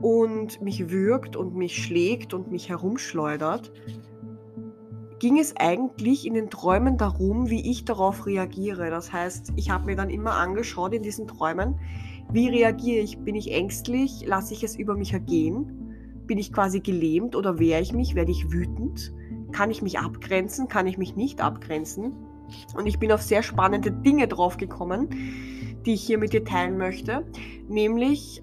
und 0.00 0.62
mich 0.62 0.90
würgt 0.90 1.36
und 1.36 1.56
mich 1.56 1.82
schlägt 1.82 2.34
und 2.34 2.50
mich 2.50 2.68
herumschleudert, 2.68 3.72
ging 5.18 5.38
es 5.38 5.56
eigentlich 5.56 6.26
in 6.26 6.34
den 6.34 6.48
Träumen 6.48 6.96
darum, 6.96 7.50
wie 7.50 7.68
ich 7.68 7.84
darauf 7.84 8.26
reagiere. 8.26 8.90
Das 8.90 9.12
heißt, 9.12 9.52
ich 9.56 9.70
habe 9.70 9.86
mir 9.86 9.96
dann 9.96 10.10
immer 10.10 10.34
angeschaut 10.34 10.94
in 10.94 11.02
diesen 11.02 11.26
Träumen, 11.26 11.80
wie 12.30 12.48
reagiere 12.48 13.02
ich? 13.02 13.18
Bin 13.18 13.34
ich 13.34 13.52
ängstlich? 13.52 14.24
Lasse 14.26 14.52
ich 14.52 14.62
es 14.62 14.76
über 14.76 14.94
mich 14.94 15.12
ergehen? 15.12 15.87
Bin 16.28 16.36
ich 16.36 16.52
quasi 16.52 16.80
gelähmt 16.80 17.34
oder 17.34 17.58
wehre 17.58 17.80
ich 17.80 17.94
mich? 17.94 18.14
Werde 18.14 18.30
ich 18.30 18.52
wütend? 18.52 19.14
Kann 19.50 19.70
ich 19.70 19.80
mich 19.80 19.98
abgrenzen? 19.98 20.68
Kann 20.68 20.86
ich 20.86 20.98
mich 20.98 21.16
nicht 21.16 21.40
abgrenzen? 21.40 22.12
Und 22.76 22.86
ich 22.86 22.98
bin 22.98 23.10
auf 23.10 23.22
sehr 23.22 23.42
spannende 23.42 23.90
Dinge 23.90 24.28
draufgekommen, 24.28 25.08
die 25.86 25.94
ich 25.94 26.02
hier 26.02 26.18
mit 26.18 26.34
dir 26.34 26.44
teilen 26.44 26.76
möchte. 26.76 27.24
Nämlich, 27.66 28.42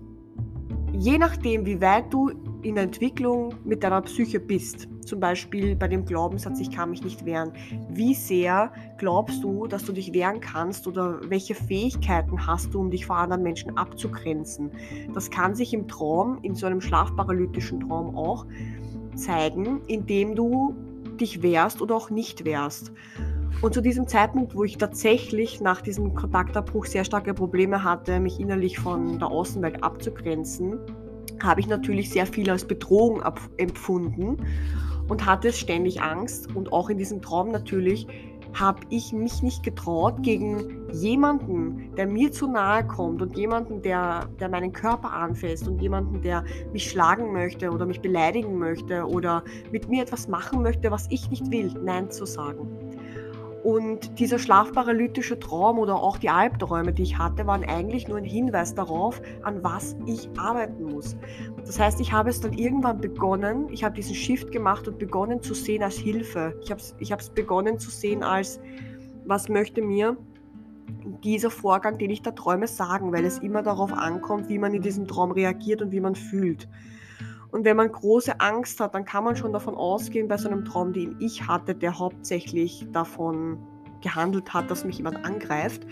je 0.93 1.19
nachdem, 1.19 1.67
wie 1.67 1.79
weit 1.79 2.11
du 2.11 2.31
in 2.63 2.73
der 2.73 2.85
Entwicklung 2.85 3.53
mit 3.63 3.83
deiner 3.83 4.01
Psyche 4.01 4.39
bist, 4.39 4.87
zum 5.05 5.19
Beispiel 5.19 5.75
bei 5.75 5.87
dem 5.87 6.05
Glaubenssatz, 6.05 6.59
ich 6.59 6.71
kann 6.71 6.89
mich 6.89 7.03
nicht 7.03 7.25
wehren, 7.25 7.51
wie 7.89 8.13
sehr 8.13 8.71
glaubst 8.97 9.43
du, 9.43 9.67
dass 9.67 9.85
du 9.85 9.93
dich 9.93 10.13
wehren 10.13 10.39
kannst 10.39 10.87
oder 10.87 11.19
welche 11.29 11.55
Fähigkeiten 11.55 12.45
hast 12.45 12.73
du, 12.73 12.79
um 12.79 12.91
dich 12.91 13.05
vor 13.05 13.17
anderen 13.17 13.43
Menschen 13.43 13.77
abzugrenzen? 13.77 14.71
Das 15.13 15.29
kann 15.29 15.55
sich 15.55 15.73
im 15.73 15.87
Traum, 15.87 16.39
in 16.41 16.55
so 16.55 16.65
einem 16.65 16.81
schlafparalytischen 16.81 17.81
Traum 17.81 18.15
auch 18.15 18.45
zeigen, 19.15 19.81
indem 19.87 20.35
du 20.35 20.75
dich 21.19 21.41
wehrst 21.41 21.81
oder 21.81 21.95
auch 21.95 22.09
nicht 22.09 22.45
wehrst. 22.45 22.91
Und 23.61 23.73
zu 23.73 23.81
diesem 23.81 24.07
Zeitpunkt, 24.07 24.55
wo 24.55 24.63
ich 24.63 24.77
tatsächlich 24.77 25.61
nach 25.61 25.81
diesem 25.81 26.13
Kontaktabbruch 26.13 26.85
sehr 26.85 27.05
starke 27.05 27.33
Probleme 27.33 27.83
hatte, 27.83 28.19
mich 28.19 28.39
innerlich 28.39 28.79
von 28.79 29.17
der 29.17 29.29
Außenwelt 29.29 29.81
abzugrenzen, 29.81 30.77
habe 31.41 31.61
ich 31.61 31.67
natürlich 31.67 32.09
sehr 32.09 32.25
viel 32.25 32.49
als 32.49 32.65
Bedrohung 32.65 33.21
empfunden 33.57 34.37
und 35.07 35.25
hatte 35.25 35.53
ständig 35.53 36.01
Angst 36.01 36.55
und 36.55 36.73
auch 36.73 36.89
in 36.89 36.97
diesem 36.97 37.21
Traum 37.21 37.51
natürlich 37.51 38.07
habe 38.59 38.81
ich 38.89 39.11
mich 39.11 39.43
nicht 39.43 39.63
getraut, 39.63 40.23
gegen 40.23 40.89
jemanden, 40.93 41.93
der 41.95 42.07
mir 42.07 42.31
zu 42.31 42.47
nahe 42.47 42.85
kommt 42.87 43.21
und 43.21 43.37
jemanden, 43.37 43.81
der, 43.81 44.29
der 44.39 44.49
meinen 44.49 44.71
Körper 44.71 45.11
anfasst 45.11 45.67
und 45.67 45.81
jemanden, 45.81 46.21
der 46.21 46.45
mich 46.71 46.89
schlagen 46.89 47.33
möchte 47.33 47.69
oder 47.69 47.85
mich 47.85 47.99
beleidigen 47.99 48.57
möchte 48.57 49.05
oder 49.05 49.43
mit 49.71 49.89
mir 49.89 50.03
etwas 50.03 50.27
machen 50.27 50.61
möchte, 50.61 50.89
was 50.89 51.07
ich 51.09 51.29
nicht 51.29 51.51
will, 51.51 51.73
Nein 51.83 52.09
zu 52.09 52.25
sagen. 52.25 52.84
Und 53.65 54.19
dieser 54.19 54.37
schlafparalytische 54.37 55.39
Traum 55.39 55.79
oder 55.79 55.95
auch 55.95 56.19
die 56.19 56.29
Albträume, 56.29 56.93
die 56.93 57.01
ich 57.01 57.17
hatte, 57.17 57.47
waren 57.47 57.63
eigentlich 57.63 58.07
nur 58.07 58.19
ein 58.19 58.23
Hinweis 58.23 58.75
darauf, 58.75 59.19
an 59.41 59.63
was 59.63 59.95
ich 60.05 60.29
arbeiten 60.37 60.83
muss. 60.83 61.17
Das 61.65 61.79
heißt, 61.79 61.99
ich 61.99 62.13
habe 62.13 62.29
es 62.29 62.39
dann 62.39 62.53
irgendwann 62.53 63.01
begonnen, 63.01 63.67
ich 63.71 63.83
habe 63.83 63.95
diesen 63.95 64.13
Shift 64.13 64.51
gemacht 64.51 64.87
und 64.87 64.99
begonnen 64.99 65.41
zu 65.41 65.55
sehen 65.55 65.81
als 65.81 65.95
Hilfe. 65.95 66.55
Ich 66.61 66.69
habe 66.69 66.79
es 66.79 66.95
ich 66.99 67.11
begonnen 67.33 67.79
zu 67.79 67.89
sehen 67.89 68.21
als, 68.21 68.59
was 69.25 69.49
möchte 69.49 69.81
mir 69.81 70.15
dieser 71.23 71.49
Vorgang, 71.49 71.97
den 71.97 72.11
ich 72.11 72.21
da 72.21 72.29
träume, 72.29 72.67
sagen, 72.67 73.11
weil 73.13 73.25
es 73.25 73.39
immer 73.39 73.63
darauf 73.63 73.91
ankommt, 73.91 74.47
wie 74.47 74.59
man 74.59 74.75
in 74.75 74.83
diesem 74.83 75.07
Traum 75.07 75.31
reagiert 75.31 75.81
und 75.81 75.91
wie 75.91 76.01
man 76.01 76.13
fühlt. 76.13 76.67
Und 77.55 77.63
wenn 77.63 77.77
man 77.77 77.89
große 77.89 78.41
Angst 78.41 78.81
hat, 78.81 78.95
dann 78.95 79.05
kann 79.05 79.23
man 79.23 79.37
schon 79.37 79.53
davon 79.53 79.75
ausgehen, 79.75 80.27
bei 80.27 80.35
so 80.35 80.49
einem 80.49 80.65
Traum, 80.65 80.91
den 80.91 81.15
ich 81.21 81.47
hatte, 81.47 81.73
der 81.73 81.97
hauptsächlich 81.97 82.85
davon 82.91 83.59
gehandelt 84.01 84.53
hat, 84.53 84.69
dass 84.69 84.83
mich 84.83 84.97
jemand 84.97 85.23
angreift 85.23 85.87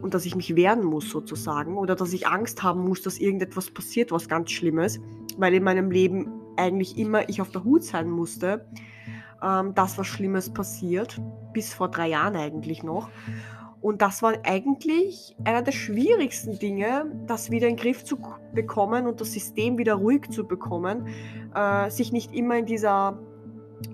und 0.00 0.14
dass 0.14 0.24
ich 0.26 0.36
mich 0.36 0.54
wehren 0.54 0.84
muss 0.84 1.10
sozusagen 1.10 1.76
oder 1.76 1.96
dass 1.96 2.12
ich 2.12 2.28
Angst 2.28 2.62
haben 2.62 2.84
muss, 2.84 3.02
dass 3.02 3.18
irgendetwas 3.18 3.68
passiert, 3.72 4.12
was 4.12 4.28
ganz 4.28 4.52
Schlimmes, 4.52 5.00
weil 5.36 5.54
in 5.54 5.64
meinem 5.64 5.90
Leben 5.90 6.30
eigentlich 6.56 6.96
immer 6.96 7.28
ich 7.28 7.40
auf 7.40 7.50
der 7.50 7.64
Hut 7.64 7.82
sein 7.82 8.08
musste, 8.08 8.68
ähm, 9.42 9.74
dass 9.74 9.98
was 9.98 10.06
Schlimmes 10.06 10.50
passiert, 10.50 11.20
bis 11.52 11.74
vor 11.74 11.88
drei 11.88 12.10
Jahren 12.10 12.36
eigentlich 12.36 12.84
noch. 12.84 13.10
Und 13.80 14.02
das 14.02 14.22
war 14.22 14.34
eigentlich 14.44 15.36
einer 15.44 15.62
der 15.62 15.72
schwierigsten 15.72 16.58
Dinge, 16.58 17.12
das 17.26 17.50
wieder 17.50 17.68
in 17.68 17.76
den 17.76 17.82
Griff 17.82 18.04
zu 18.04 18.18
bekommen 18.52 19.06
und 19.06 19.20
das 19.20 19.32
System 19.32 19.78
wieder 19.78 19.94
ruhig 19.94 20.28
zu 20.30 20.46
bekommen, 20.46 21.06
äh, 21.54 21.88
sich 21.90 22.12
nicht 22.12 22.34
immer 22.34 22.56
in 22.56 22.66
dieser 22.66 23.18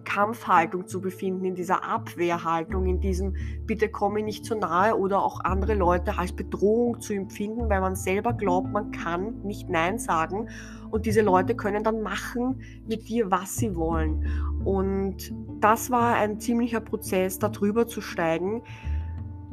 Kampfhaltung 0.04 0.86
zu 0.86 1.00
befinden, 1.00 1.44
in 1.44 1.54
dieser 1.54 1.84
Abwehrhaltung, 1.84 2.86
in 2.86 3.00
diesem 3.00 3.34
bitte 3.66 3.88
komme 3.88 4.22
nicht 4.22 4.44
zu 4.44 4.54
nahe 4.54 4.96
oder 4.96 5.22
auch 5.22 5.40
andere 5.40 5.74
Leute 5.74 6.16
als 6.16 6.32
Bedrohung 6.32 7.00
zu 7.00 7.12
empfinden, 7.12 7.68
weil 7.68 7.80
man 7.80 7.94
selber 7.94 8.32
glaubt, 8.32 8.72
man 8.72 8.92
kann 8.92 9.42
nicht 9.42 9.68
Nein 9.68 9.98
sagen 9.98 10.48
und 10.90 11.06
diese 11.06 11.20
Leute 11.20 11.54
können 11.54 11.84
dann 11.84 12.00
machen 12.00 12.60
mit 12.88 13.08
dir, 13.08 13.30
was 13.30 13.56
sie 13.56 13.76
wollen. 13.76 14.26
Und 14.64 15.34
das 15.60 15.90
war 15.90 16.14
ein 16.14 16.40
ziemlicher 16.40 16.80
Prozess, 16.80 17.38
darüber 17.38 17.86
zu 17.86 18.00
steigen, 18.00 18.62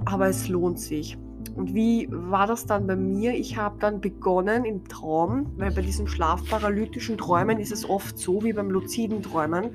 aber 0.06 0.28
es 0.28 0.48
lohnt 0.48 0.80
sich. 0.80 1.18
Und 1.56 1.74
wie 1.74 2.08
war 2.12 2.48
das 2.48 2.66
dann 2.66 2.88
bei 2.88 2.96
mir? 2.96 3.34
Ich 3.34 3.58
habe 3.58 3.78
dann 3.80 4.00
begonnen 4.00 4.64
im 4.64 4.88
Traum, 4.88 5.52
weil 5.58 5.72
bei 5.72 5.82
diesem 5.82 6.08
schlafparalytischen 6.08 7.18
Träumen 7.18 7.60
ist 7.60 7.72
es 7.72 7.90
oft 7.90 8.18
so 8.18 8.44
wie 8.44 8.54
beim 8.54 8.70
luziden 8.70 9.22
Träumen. 9.22 9.72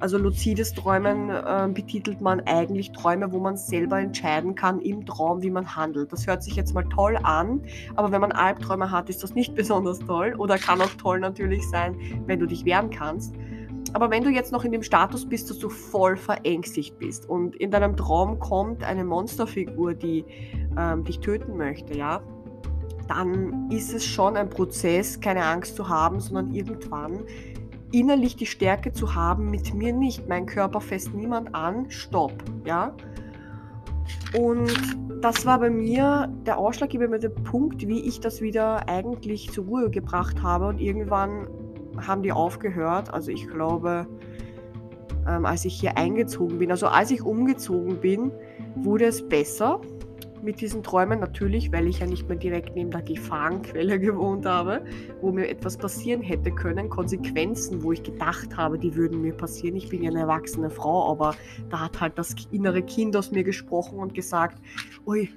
Also 0.00 0.16
luzides 0.16 0.74
Träumen 0.74 1.30
äh, 1.30 1.68
betitelt 1.72 2.20
man 2.20 2.40
eigentlich 2.46 2.92
Träume, 2.92 3.32
wo 3.32 3.40
man 3.40 3.56
selber 3.56 3.98
entscheiden 3.98 4.54
kann 4.54 4.80
im 4.80 5.04
Traum, 5.04 5.42
wie 5.42 5.50
man 5.50 5.74
handelt. 5.74 6.12
Das 6.12 6.26
hört 6.28 6.44
sich 6.44 6.54
jetzt 6.54 6.72
mal 6.72 6.84
toll 6.84 7.18
an, 7.24 7.62
aber 7.96 8.12
wenn 8.12 8.20
man 8.20 8.30
Albträume 8.30 8.92
hat, 8.92 9.10
ist 9.10 9.24
das 9.24 9.34
nicht 9.34 9.54
besonders 9.56 9.98
toll 9.98 10.34
oder 10.38 10.56
kann 10.56 10.80
auch 10.80 10.94
toll 10.98 11.18
natürlich 11.18 11.68
sein, 11.68 11.96
wenn 12.26 12.38
du 12.38 12.46
dich 12.46 12.64
wehren 12.64 12.90
kannst. 12.90 13.34
Aber 13.94 14.10
wenn 14.10 14.22
du 14.22 14.30
jetzt 14.30 14.52
noch 14.52 14.64
in 14.64 14.72
dem 14.72 14.82
Status 14.82 15.26
bist, 15.26 15.50
dass 15.50 15.58
du 15.58 15.68
voll 15.68 16.16
verängstigt 16.16 16.98
bist 16.98 17.28
und 17.28 17.56
in 17.56 17.70
deinem 17.70 17.96
Traum 17.96 18.38
kommt 18.38 18.84
eine 18.84 19.04
Monsterfigur, 19.04 19.94
die 19.94 20.24
ähm, 20.78 21.04
dich 21.04 21.20
töten 21.20 21.56
möchte, 21.56 21.96
ja, 21.96 22.20
dann 23.08 23.70
ist 23.70 23.94
es 23.94 24.04
schon 24.04 24.36
ein 24.36 24.50
Prozess, 24.50 25.20
keine 25.20 25.44
Angst 25.44 25.76
zu 25.76 25.88
haben, 25.88 26.20
sondern 26.20 26.52
irgendwann 26.52 27.24
innerlich 27.90 28.36
die 28.36 28.46
Stärke 28.46 28.92
zu 28.92 29.14
haben, 29.14 29.50
mit 29.50 29.72
mir 29.74 29.92
nicht, 29.92 30.28
mein 30.28 30.46
Körper 30.46 30.80
fest 30.80 31.14
niemand 31.14 31.54
an, 31.54 31.90
stopp, 31.90 32.34
ja. 32.64 32.94
Und 34.38 34.70
das 35.22 35.46
war 35.46 35.58
bei 35.58 35.70
mir 35.70 36.32
der 36.46 36.58
ausschlaggebende 36.58 37.30
Punkt, 37.30 37.86
wie 37.86 38.00
ich 38.00 38.20
das 38.20 38.40
wieder 38.40 38.88
eigentlich 38.88 39.50
zur 39.50 39.64
Ruhe 39.64 39.90
gebracht 39.90 40.42
habe 40.42 40.66
und 40.66 40.80
irgendwann 40.80 41.48
haben 42.06 42.22
die 42.22 42.32
aufgehört. 42.32 43.12
Also 43.12 43.30
ich 43.30 43.48
glaube, 43.48 44.06
ähm, 45.26 45.44
als 45.44 45.64
ich 45.64 45.78
hier 45.78 45.96
eingezogen 45.96 46.58
bin, 46.58 46.70
also 46.70 46.86
als 46.86 47.10
ich 47.10 47.22
umgezogen 47.22 48.00
bin, 48.00 48.32
wurde 48.76 49.06
es 49.06 49.26
besser 49.28 49.80
mit 50.42 50.60
diesen 50.60 50.82
Träumen 50.82 51.20
natürlich, 51.20 51.72
weil 51.72 51.86
ich 51.86 52.00
ja 52.00 52.06
nicht 52.06 52.28
mehr 52.28 52.36
direkt 52.38 52.74
neben 52.74 52.90
der 52.90 53.02
Gefahrenquelle 53.02 53.98
gewohnt 54.00 54.46
habe, 54.46 54.84
wo 55.20 55.32
mir 55.32 55.48
etwas 55.48 55.76
passieren 55.76 56.22
hätte 56.22 56.50
können, 56.50 56.88
Konsequenzen, 56.88 57.82
wo 57.82 57.92
ich 57.92 58.02
gedacht 58.02 58.56
habe, 58.56 58.78
die 58.78 58.94
würden 58.94 59.20
mir 59.20 59.34
passieren. 59.34 59.76
Ich 59.76 59.88
bin 59.88 60.02
ja 60.02 60.10
eine 60.10 60.20
erwachsene 60.20 60.70
Frau, 60.70 61.10
aber 61.10 61.34
da 61.70 61.80
hat 61.80 62.00
halt 62.00 62.18
das 62.18 62.34
innere 62.50 62.82
Kind 62.82 63.16
aus 63.16 63.30
mir 63.30 63.44
gesprochen 63.44 63.98
und 63.98 64.14
gesagt, 64.14 64.58
ui, 65.06 65.28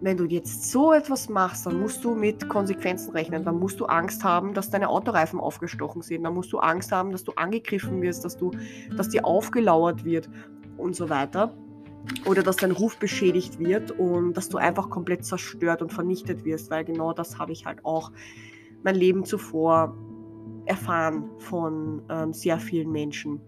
wenn 0.00 0.16
du 0.16 0.24
jetzt 0.24 0.70
so 0.70 0.92
etwas 0.92 1.28
machst, 1.28 1.66
dann 1.66 1.80
musst 1.80 2.04
du 2.04 2.14
mit 2.14 2.48
Konsequenzen 2.48 3.12
rechnen. 3.12 3.44
Dann 3.44 3.58
musst 3.58 3.80
du 3.80 3.86
Angst 3.86 4.24
haben, 4.24 4.54
dass 4.54 4.70
deine 4.70 4.88
Autoreifen 4.88 5.40
aufgestochen 5.40 6.02
sind. 6.02 6.24
Dann 6.24 6.34
musst 6.34 6.52
du 6.52 6.58
Angst 6.58 6.92
haben, 6.92 7.12
dass 7.12 7.24
du 7.24 7.32
angegriffen 7.32 8.02
wirst, 8.02 8.24
dass, 8.24 8.36
du, 8.36 8.50
dass 8.96 9.08
dir 9.08 9.24
aufgelauert 9.24 10.04
wird 10.04 10.28
und 10.76 10.94
so 10.94 11.08
weiter. 11.08 11.56
Oder 12.26 12.42
dass 12.42 12.56
dein 12.56 12.72
Ruf 12.72 12.98
beschädigt 12.98 13.58
wird 13.58 13.90
und 13.92 14.34
dass 14.34 14.50
du 14.50 14.58
einfach 14.58 14.90
komplett 14.90 15.24
zerstört 15.24 15.80
und 15.80 15.90
vernichtet 15.90 16.44
wirst, 16.44 16.70
weil 16.70 16.84
genau 16.84 17.14
das 17.14 17.38
habe 17.38 17.52
ich 17.52 17.64
halt 17.64 17.82
auch 17.84 18.12
mein 18.82 18.94
Leben 18.94 19.24
zuvor 19.24 19.96
erfahren 20.66 21.30
von 21.38 22.02
ähm, 22.10 22.32
sehr 22.34 22.58
vielen 22.58 22.92
Menschen. 22.92 23.40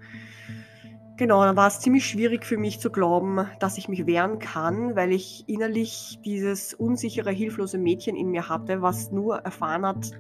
Genau, 1.18 1.42
dann 1.42 1.56
war 1.56 1.68
es 1.68 1.80
ziemlich 1.80 2.04
schwierig 2.04 2.44
für 2.44 2.58
mich 2.58 2.78
zu 2.78 2.90
glauben, 2.90 3.46
dass 3.58 3.78
ich 3.78 3.88
mich 3.88 4.04
wehren 4.06 4.38
kann, 4.38 4.96
weil 4.96 5.12
ich 5.12 5.44
innerlich 5.48 6.18
dieses 6.26 6.74
unsichere, 6.74 7.30
hilflose 7.30 7.78
Mädchen 7.78 8.16
in 8.16 8.30
mir 8.30 8.50
hatte, 8.50 8.82
was 8.82 9.12
nur 9.12 9.38
erfahren 9.38 9.86
hat, 9.86 10.10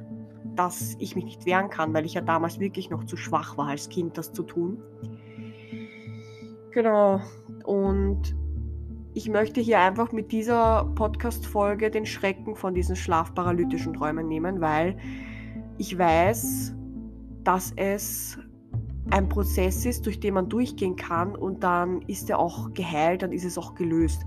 dass 0.54 0.96
ich 0.98 1.14
mich 1.14 1.26
nicht 1.26 1.44
wehren 1.44 1.68
kann, 1.68 1.92
weil 1.92 2.06
ich 2.06 2.14
ja 2.14 2.22
damals 2.22 2.58
wirklich 2.60 2.88
noch 2.88 3.04
zu 3.04 3.18
schwach 3.18 3.58
war 3.58 3.68
als 3.68 3.90
Kind, 3.90 4.16
das 4.16 4.32
zu 4.32 4.42
tun. 4.42 4.82
Genau, 6.70 7.20
und 7.64 8.34
ich 9.12 9.28
möchte 9.28 9.60
hier 9.60 9.80
einfach 9.80 10.12
mit 10.12 10.32
dieser 10.32 10.90
Podcast-Folge 10.94 11.90
den 11.90 12.06
Schrecken 12.06 12.56
von 12.56 12.72
diesen 12.72 12.96
schlafparalytischen 12.96 13.92
Träumen 13.92 14.28
nehmen, 14.28 14.62
weil 14.62 14.96
ich 15.76 15.98
weiß, 15.98 16.74
dass 17.44 17.72
es 17.76 18.38
ein 19.10 19.28
Prozess 19.28 19.86
ist, 19.86 20.04
durch 20.06 20.20
den 20.20 20.34
man 20.34 20.48
durchgehen 20.48 20.96
kann 20.96 21.34
und 21.34 21.62
dann 21.62 22.02
ist 22.02 22.28
er 22.28 22.38
auch 22.38 22.72
geheilt, 22.74 23.22
dann 23.22 23.32
ist 23.32 23.44
es 23.44 23.56
auch 23.56 23.74
gelöst. 23.74 24.22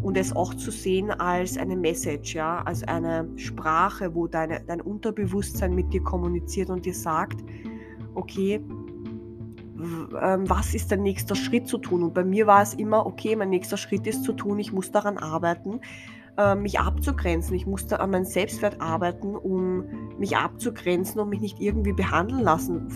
Und 0.00 0.16
es 0.16 0.34
auch 0.34 0.54
zu 0.54 0.70
sehen 0.70 1.10
als 1.10 1.58
eine 1.58 1.76
Message, 1.76 2.34
ja, 2.34 2.62
als 2.62 2.82
eine 2.84 3.28
Sprache, 3.36 4.14
wo 4.14 4.26
deine, 4.26 4.60
dein 4.66 4.80
Unterbewusstsein 4.80 5.74
mit 5.74 5.92
dir 5.92 6.02
kommuniziert 6.02 6.70
und 6.70 6.86
dir 6.86 6.94
sagt, 6.94 7.44
okay, 8.14 8.60
ähm, 10.20 10.48
was 10.48 10.74
ist 10.74 10.90
der 10.90 10.98
nächste 10.98 11.34
Schritt 11.34 11.68
zu 11.68 11.78
tun? 11.78 12.02
Und 12.02 12.14
bei 12.14 12.24
mir 12.24 12.46
war 12.46 12.62
es 12.62 12.74
immer, 12.74 13.04
okay, 13.04 13.36
mein 13.36 13.50
nächster 13.50 13.76
Schritt 13.76 14.06
ist 14.06 14.24
zu 14.24 14.32
tun, 14.32 14.58
ich 14.58 14.72
muss 14.72 14.90
daran 14.90 15.18
arbeiten, 15.18 15.80
äh, 16.38 16.54
mich 16.54 16.80
abzugrenzen. 16.80 17.54
Ich 17.54 17.66
musste 17.66 18.00
an 18.00 18.10
meinem 18.10 18.24
Selbstwert 18.24 18.80
arbeiten, 18.80 19.36
um 19.36 19.84
mich 20.18 20.36
abzugrenzen 20.36 21.20
und 21.20 21.28
mich 21.28 21.40
nicht 21.40 21.60
irgendwie 21.60 21.92
behandeln 21.92 22.40
lassen 22.40 22.88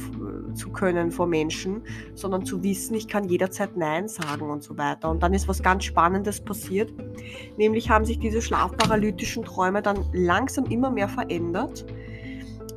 zu 0.54 0.70
können 0.70 1.10
vor 1.10 1.26
Menschen, 1.26 1.82
sondern 2.14 2.44
zu 2.44 2.62
wissen, 2.62 2.94
ich 2.94 3.08
kann 3.08 3.24
jederzeit 3.24 3.76
Nein 3.76 4.08
sagen 4.08 4.50
und 4.50 4.62
so 4.62 4.76
weiter. 4.78 5.10
Und 5.10 5.22
dann 5.22 5.34
ist 5.34 5.48
was 5.48 5.62
ganz 5.62 5.84
Spannendes 5.84 6.40
passiert, 6.40 6.92
nämlich 7.56 7.90
haben 7.90 8.04
sich 8.04 8.18
diese 8.18 8.40
schlafparalytischen 8.40 9.44
Träume 9.44 9.82
dann 9.82 10.04
langsam 10.12 10.64
immer 10.66 10.90
mehr 10.90 11.08
verändert. 11.08 11.84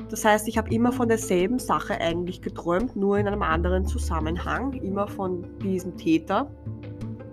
Das 0.10 0.26
heißt, 0.26 0.48
ich 0.48 0.58
habe 0.58 0.74
immer 0.74 0.92
von 0.92 1.08
derselben 1.08 1.60
Sache 1.60 2.02
eigentlich 2.02 2.42
geträumt, 2.42 2.96
nur 2.96 3.18
in 3.18 3.28
einem 3.28 3.44
anderen 3.44 3.86
Zusammenhang, 3.86 4.74
immer 4.74 5.08
von 5.08 5.46
diesem 5.60 5.96
Täter. 5.98 6.50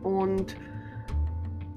Und 0.02 0.56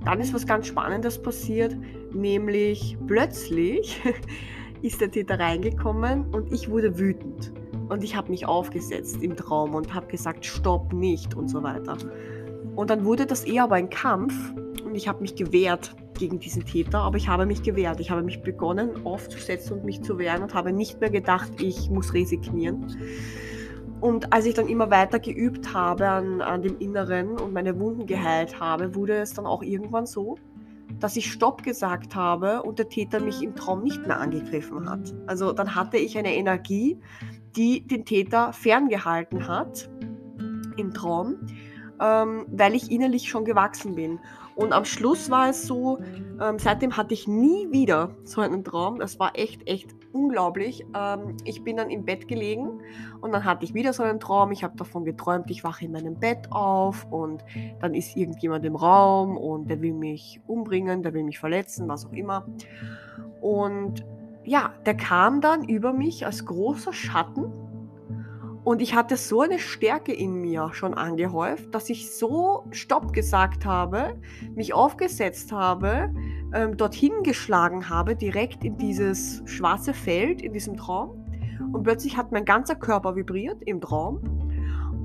dann 0.06 0.20
ist 0.20 0.34
was 0.34 0.46
ganz 0.48 0.68
Spannendes 0.68 1.22
passiert, 1.22 1.76
nämlich 2.14 2.98
plötzlich 3.08 4.02
ist 4.82 5.02
der 5.02 5.12
Täter 5.12 5.40
reingekommen 5.40 6.26
und 6.34 6.52
ich 6.52 6.70
wurde 6.70 6.98
wütend. 6.98 7.52
Und 7.90 8.04
ich 8.04 8.16
habe 8.16 8.30
mich 8.30 8.46
aufgesetzt 8.46 9.22
im 9.22 9.36
Traum 9.36 9.74
und 9.74 9.94
habe 9.94 10.08
gesagt, 10.08 10.46
stopp 10.46 10.94
nicht 10.94 11.36
und 11.36 11.50
so 11.50 11.64
weiter. 11.64 11.98
Und 12.76 12.90
dann 12.90 13.04
wurde 13.04 13.26
das 13.26 13.44
eher 13.44 13.64
aber 13.64 13.76
ein 13.76 13.90
Kampf 13.90 14.34
und 14.86 14.96
ich 14.96 15.08
habe 15.08 15.22
mich 15.22 15.36
gewehrt 15.36 15.96
gegen 16.18 16.40
diesen 16.40 16.66
Täter, 16.66 17.00
aber 17.00 17.18
ich 17.18 17.28
habe 17.28 17.46
mich 17.46 17.64
gewehrt. 17.64 18.00
Ich 18.00 18.12
habe 18.12 18.22
mich 18.22 18.42
begonnen 18.42 19.06
aufzusetzen 19.06 19.78
und 19.78 19.86
mich 19.86 20.02
zu 20.02 20.20
wehren 20.20 20.44
und 20.44 20.54
habe 20.54 20.72
nicht 20.72 21.00
mehr 21.00 21.10
gedacht, 21.10 21.50
ich 21.62 21.90
muss 21.90 22.14
resignieren. 22.14 22.96
Und 24.02 24.32
als 24.32 24.46
ich 24.46 24.54
dann 24.54 24.68
immer 24.68 24.90
weiter 24.92 25.20
geübt 25.20 25.74
habe 25.74 26.08
an, 26.08 26.42
an 26.42 26.62
dem 26.62 26.78
Inneren 26.80 27.38
und 27.38 27.54
meine 27.54 27.80
Wunden 27.80 28.06
geheilt 28.06 28.60
habe, 28.60 28.96
wurde 28.96 29.18
es 29.18 29.34
dann 29.34 29.46
auch 29.46 29.62
irgendwann 29.62 30.06
so, 30.06 30.38
dass 31.00 31.16
ich 31.16 31.32
Stopp 31.32 31.64
gesagt 31.64 32.16
habe 32.16 32.64
und 32.64 32.80
der 32.80 32.90
Täter 32.90 33.20
mich 33.20 33.42
im 33.42 33.56
Traum 33.56 33.84
nicht 33.84 34.06
mehr 34.08 34.20
angegriffen 34.20 34.90
hat. 34.90 35.14
Also 35.28 35.52
dann 35.52 35.76
hatte 35.76 35.98
ich 35.98 36.18
eine 36.18 36.36
Energie, 36.36 36.98
die 37.56 37.86
den 37.86 38.06
Täter 38.06 38.54
ferngehalten 38.54 39.48
hat 39.48 39.90
im 40.78 40.94
Traum, 40.94 41.36
ähm, 42.02 42.46
weil 42.52 42.76
ich 42.76 42.92
innerlich 42.92 43.28
schon 43.30 43.44
gewachsen 43.44 43.96
bin. 43.96 44.20
Und 44.56 44.74
am 44.74 44.86
Schluss 44.86 45.30
war 45.30 45.50
es 45.50 45.66
so, 45.66 46.00
ähm, 46.42 46.60
seitdem 46.60 46.98
hatte 46.98 47.14
ich 47.14 47.28
nie 47.28 47.72
wieder 47.72 48.16
so 48.24 48.42
einen 48.42 48.64
Traum. 48.64 49.00
Das 49.00 49.20
war 49.20 49.38
echt, 49.38 49.68
echt 49.68 49.96
unglaublich. 50.14 50.86
Ähm, 50.96 51.38
ich 51.44 51.64
bin 51.64 51.78
dann 51.78 51.90
im 51.90 52.06
Bett 52.06 52.28
gelegen 52.28 52.82
und 53.22 53.32
dann 53.32 53.44
hatte 53.46 53.66
ich 53.66 53.74
wieder 53.74 53.94
so 53.94 54.04
einen 54.04 54.20
Traum. 54.20 54.52
Ich 54.52 54.64
habe 54.64 54.76
davon 54.78 55.06
geträumt, 55.06 55.50
ich 55.50 55.64
wache 55.64 55.86
in 55.86 55.92
meinem 55.92 56.16
Bett 56.16 56.52
auf 56.52 57.06
und 57.12 57.44
dann 57.80 57.94
ist 57.94 58.16
irgendjemand 58.16 58.66
im 58.66 58.76
Raum 58.76 59.38
und 59.38 59.70
der 59.70 59.82
will 59.82 59.94
mich 59.94 60.42
umbringen, 60.48 61.04
der 61.04 61.14
will 61.14 61.24
mich 61.24 61.40
verletzen, 61.40 61.88
was 61.88 62.06
auch 62.06 62.14
immer. 62.14 62.46
Und 63.42 64.06
ja, 64.44 64.74
der 64.86 64.96
kam 64.96 65.42
dann 65.42 65.64
über 65.64 65.94
mich 65.94 66.26
als 66.26 66.46
großer 66.46 66.94
Schatten 66.94 67.52
und 68.64 68.82
ich 68.82 68.94
hatte 68.94 69.16
so 69.16 69.42
eine 69.42 69.58
Stärke 69.58 70.14
in 70.14 70.36
mir 70.42 70.72
schon 70.74 70.94
angehäuft, 70.94 71.74
dass 71.74 71.90
ich 71.90 72.16
so 72.16 72.66
Stopp 72.72 73.14
gesagt 73.14 73.66
habe, 73.66 74.20
mich 74.56 74.74
aufgesetzt 74.74 75.52
habe, 75.52 76.14
ähm, 76.54 76.76
dorthin 76.76 77.24
geschlagen 77.24 77.90
habe, 77.90 78.16
direkt 78.16 78.64
in 78.64 78.78
dieses 78.78 79.42
schwarze 79.46 79.94
Feld, 79.94 80.42
in 80.42 80.54
diesem 80.54 80.76
Traum. 80.76 81.26
Und 81.72 81.84
plötzlich 81.84 82.18
hat 82.18 82.32
mein 82.32 82.46
ganzer 82.46 82.76
Körper 82.76 83.16
vibriert 83.16 83.62
im 83.64 83.80
Traum. 83.80 84.20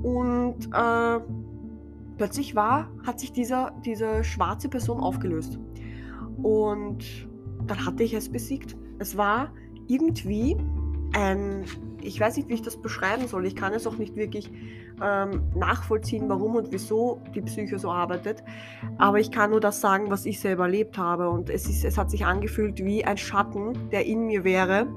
Und 0.03 0.67
äh, 0.73 1.19
plötzlich 2.17 2.55
war, 2.55 2.91
hat 3.05 3.19
sich 3.19 3.31
dieser, 3.31 3.71
diese 3.85 4.23
schwarze 4.23 4.69
Person 4.69 4.99
aufgelöst. 4.99 5.59
Und 6.43 7.27
dann 7.65 7.85
hatte 7.85 8.03
ich 8.03 8.13
es 8.13 8.29
besiegt. 8.29 8.75
Es 8.99 9.17
war 9.17 9.51
irgendwie 9.87 10.57
ein 11.13 11.65
ich 12.05 12.19
weiß 12.19 12.37
nicht, 12.37 12.49
wie 12.49 12.53
ich 12.53 12.61
das 12.61 12.81
beschreiben 12.81 13.27
soll. 13.27 13.45
Ich 13.45 13.55
kann 13.55 13.73
es 13.73 13.87
auch 13.87 13.97
nicht 13.97 14.15
wirklich 14.15 14.51
ähm, 15.01 15.43
nachvollziehen, 15.55 16.29
warum 16.29 16.55
und 16.55 16.71
wieso 16.71 17.21
die 17.33 17.41
Psyche 17.41 17.79
so 17.79 17.91
arbeitet. 17.91 18.43
Aber 18.97 19.19
ich 19.19 19.31
kann 19.31 19.51
nur 19.51 19.59
das 19.59 19.81
sagen, 19.81 20.09
was 20.09 20.25
ich 20.25 20.39
selber 20.39 20.63
erlebt 20.63 20.97
habe. 20.97 21.29
Und 21.29 21.49
es, 21.49 21.67
ist, 21.67 21.83
es 21.83 21.97
hat 21.97 22.11
sich 22.11 22.25
angefühlt 22.25 22.83
wie 22.83 23.03
ein 23.03 23.17
Schatten, 23.17 23.89
der 23.89 24.05
in 24.05 24.25
mir 24.25 24.43
wäre 24.43 24.87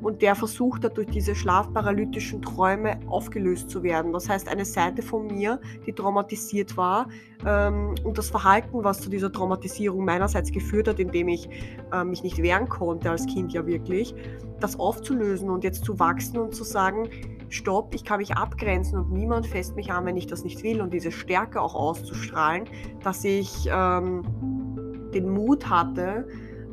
und 0.00 0.22
der 0.22 0.34
versucht 0.34 0.84
hat, 0.84 0.96
durch 0.96 1.08
diese 1.08 1.34
schlafparalytischen 1.34 2.42
Träume 2.42 2.98
aufgelöst 3.08 3.70
zu 3.70 3.82
werden. 3.82 4.12
Das 4.12 4.28
heißt, 4.28 4.48
eine 4.48 4.64
Seite 4.64 5.02
von 5.02 5.26
mir, 5.26 5.60
die 5.86 5.92
traumatisiert 5.92 6.76
war 6.76 7.08
ähm, 7.44 7.94
und 8.04 8.18
das 8.18 8.30
Verhalten, 8.30 8.84
was 8.84 9.00
zu 9.00 9.10
dieser 9.10 9.32
Traumatisierung 9.32 10.04
meinerseits 10.04 10.52
geführt 10.52 10.88
hat, 10.88 10.98
indem 10.98 11.28
ich 11.28 11.48
äh, 11.92 12.04
mich 12.04 12.22
nicht 12.22 12.38
wehren 12.42 12.68
konnte 12.68 13.10
als 13.10 13.26
Kind 13.26 13.52
ja 13.52 13.66
wirklich, 13.66 14.14
das 14.60 14.78
aufzulösen 14.78 15.50
und 15.50 15.64
jetzt 15.64 15.84
zu 15.84 15.98
wachsen 15.98 16.38
und 16.38 16.54
zu 16.54 16.64
sagen, 16.64 17.08
stopp, 17.48 17.94
ich 17.94 18.04
kann 18.04 18.18
mich 18.18 18.36
abgrenzen 18.36 18.98
und 18.98 19.12
niemand 19.12 19.46
fässt 19.46 19.74
mich 19.76 19.90
an, 19.90 20.04
wenn 20.06 20.16
ich 20.16 20.26
das 20.26 20.44
nicht 20.44 20.62
will 20.62 20.80
und 20.80 20.92
diese 20.92 21.10
Stärke 21.10 21.60
auch 21.60 21.74
auszustrahlen, 21.74 22.64
dass 23.02 23.24
ich 23.24 23.68
ähm, 23.72 24.22
den 25.14 25.30
Mut 25.30 25.68
hatte, 25.68 26.26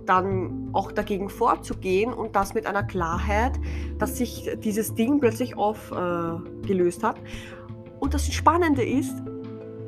dann 0.06 0.70
auch 0.74 0.92
dagegen 0.92 1.30
vorzugehen 1.30 2.14
und 2.14 2.36
das 2.36 2.54
mit 2.54 2.66
einer 2.66 2.84
Klarheit, 2.84 3.54
dass 3.98 4.18
sich 4.18 4.50
dieses 4.64 4.94
Ding 4.96 5.20
plötzlich 5.20 5.58
aufgelöst 5.58 7.04
äh, 7.04 7.08
hat. 7.08 7.18
Und 8.00 8.14
das 8.14 8.32
Spannende 8.32 8.84
ist, 8.84 9.16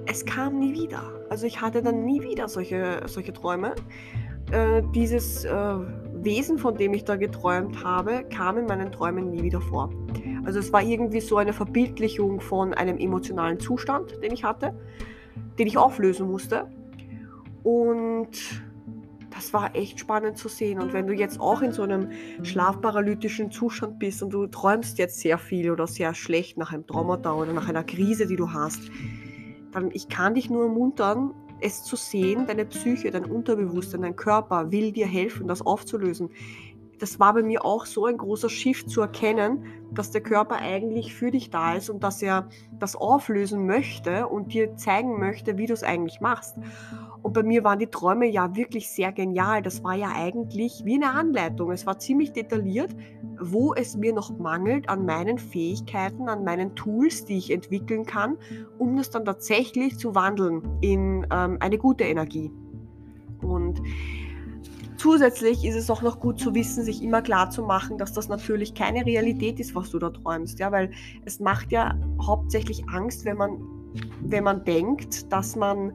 es 0.05 0.25
kam 0.25 0.59
nie 0.59 0.73
wieder. 0.73 1.03
Also 1.29 1.45
ich 1.45 1.61
hatte 1.61 1.81
dann 1.81 2.05
nie 2.05 2.21
wieder 2.21 2.47
solche, 2.47 3.01
solche 3.05 3.33
Träume. 3.33 3.75
Äh, 4.51 4.81
dieses 4.95 5.43
äh, 5.43 5.75
Wesen, 6.13 6.57
von 6.57 6.75
dem 6.75 6.93
ich 6.93 7.03
da 7.03 7.15
geträumt 7.17 7.83
habe, 7.83 8.23
kam 8.33 8.57
in 8.57 8.65
meinen 8.65 8.91
Träumen 8.91 9.29
nie 9.29 9.43
wieder 9.43 9.59
vor. 9.59 9.89
Also 10.45 10.59
es 10.59 10.71
war 10.71 10.81
irgendwie 10.81 11.19
so 11.19 11.37
eine 11.37 11.51
Verbildlichung 11.51 12.39
von 12.39 12.73
einem 12.73 12.97
emotionalen 12.97 13.59
Zustand, 13.59 14.23
den 14.23 14.31
ich 14.31 14.45
hatte, 14.45 14.73
den 15.59 15.67
ich 15.67 15.77
auflösen 15.77 16.27
musste. 16.27 16.67
Und 17.63 18.29
das 19.37 19.53
war 19.53 19.75
echt 19.75 19.99
spannend 19.99 20.37
zu 20.37 20.49
sehen. 20.49 20.81
Und 20.81 20.93
wenn 20.93 21.05
du 21.05 21.13
jetzt 21.13 21.39
auch 21.39 21.61
in 21.61 21.71
so 21.71 21.83
einem 21.83 22.09
schlafparalytischen 22.41 23.51
Zustand 23.51 23.99
bist 23.99 24.23
und 24.23 24.31
du 24.31 24.47
träumst 24.47 24.97
jetzt 24.97 25.19
sehr 25.19 25.37
viel 25.37 25.69
oder 25.69 25.85
sehr 25.85 26.15
schlecht 26.15 26.57
nach 26.57 26.73
einem 26.73 26.87
Traumata 26.87 27.33
oder 27.33 27.53
nach 27.53 27.69
einer 27.69 27.83
Krise, 27.83 28.25
die 28.25 28.35
du 28.35 28.51
hast, 28.51 28.81
dann 29.71 29.91
ich 29.93 30.09
kann 30.09 30.33
dich 30.33 30.49
nur 30.49 30.63
ermuntern, 30.63 31.35
es 31.61 31.83
zu 31.83 31.95
sehen, 31.95 32.47
deine 32.47 32.65
Psyche, 32.65 33.11
dein 33.11 33.25
Unterbewusstsein, 33.25 34.01
dein 34.01 34.15
Körper 34.15 34.71
will 34.71 34.91
dir 34.91 35.07
helfen, 35.07 35.47
das 35.47 35.61
aufzulösen 35.61 36.29
das 36.99 37.19
war 37.19 37.33
bei 37.33 37.43
mir 37.43 37.63
auch 37.63 37.85
so 37.85 38.05
ein 38.05 38.17
großer 38.17 38.49
Shift 38.49 38.89
zu 38.89 39.01
erkennen, 39.01 39.65
dass 39.91 40.11
der 40.11 40.21
Körper 40.21 40.57
eigentlich 40.57 41.13
für 41.13 41.31
dich 41.31 41.49
da 41.49 41.75
ist 41.75 41.89
und 41.89 42.03
dass 42.03 42.21
er 42.21 42.49
das 42.79 42.95
auflösen 42.95 43.65
möchte 43.65 44.27
und 44.27 44.53
dir 44.53 44.75
zeigen 44.75 45.19
möchte, 45.19 45.57
wie 45.57 45.65
du 45.65 45.73
es 45.73 45.83
eigentlich 45.83 46.19
machst. 46.21 46.57
Und 47.21 47.33
bei 47.33 47.43
mir 47.43 47.63
waren 47.63 47.79
die 47.79 47.87
Träume 47.87 48.27
ja 48.27 48.55
wirklich 48.55 48.89
sehr 48.89 49.11
genial. 49.11 49.61
Das 49.61 49.83
war 49.83 49.95
ja 49.95 50.11
eigentlich 50.15 50.83
wie 50.85 50.95
eine 50.95 51.11
Anleitung. 51.11 51.71
Es 51.71 51.85
war 51.85 51.99
ziemlich 51.99 52.31
detailliert, 52.31 52.95
wo 53.39 53.73
es 53.73 53.97
mir 53.97 54.13
noch 54.13 54.37
mangelt 54.37 54.87
an 54.89 55.05
meinen 55.05 55.37
Fähigkeiten, 55.37 56.29
an 56.29 56.43
meinen 56.43 56.75
Tools, 56.75 57.25
die 57.25 57.37
ich 57.37 57.51
entwickeln 57.51 58.05
kann, 58.05 58.37
um 58.77 58.95
das 58.95 59.09
dann 59.09 59.25
tatsächlich 59.25 59.97
zu 59.97 60.15
wandeln 60.15 60.61
in 60.81 61.27
ähm, 61.31 61.57
eine 61.59 61.77
gute 61.77 62.03
Energie. 62.03 62.51
Und 63.41 63.81
Zusätzlich 64.97 65.63
ist 65.63 65.75
es 65.75 65.89
auch 65.89 66.01
noch 66.01 66.19
gut 66.19 66.39
zu 66.39 66.55
wissen, 66.55 66.83
sich 66.83 67.03
immer 67.03 67.21
klar 67.21 67.51
zu 67.51 67.61
machen, 67.63 67.97
dass 67.97 68.13
das 68.13 68.29
natürlich 68.29 68.73
keine 68.73 69.05
Realität 69.05 69.59
ist, 69.59 69.75
was 69.75 69.91
du 69.91 69.99
da 69.99 70.09
träumst, 70.09 70.59
ja, 70.59 70.71
weil 70.71 70.91
es 71.23 71.39
macht 71.39 71.71
ja 71.71 71.95
hauptsächlich 72.21 72.83
Angst, 72.89 73.23
wenn 73.23 73.37
man, 73.37 73.59
wenn 74.21 74.43
man 74.43 74.63
denkt, 74.65 75.31
dass 75.31 75.55
man 75.55 75.93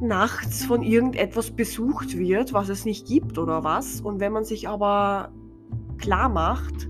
nachts 0.00 0.64
von 0.64 0.82
irgendetwas 0.82 1.52
besucht 1.52 2.18
wird, 2.18 2.52
was 2.52 2.68
es 2.68 2.84
nicht 2.84 3.06
gibt 3.06 3.38
oder 3.38 3.62
was. 3.62 4.00
Und 4.00 4.18
wenn 4.20 4.32
man 4.32 4.44
sich 4.44 4.68
aber 4.68 5.32
klar 5.98 6.28
macht, 6.28 6.88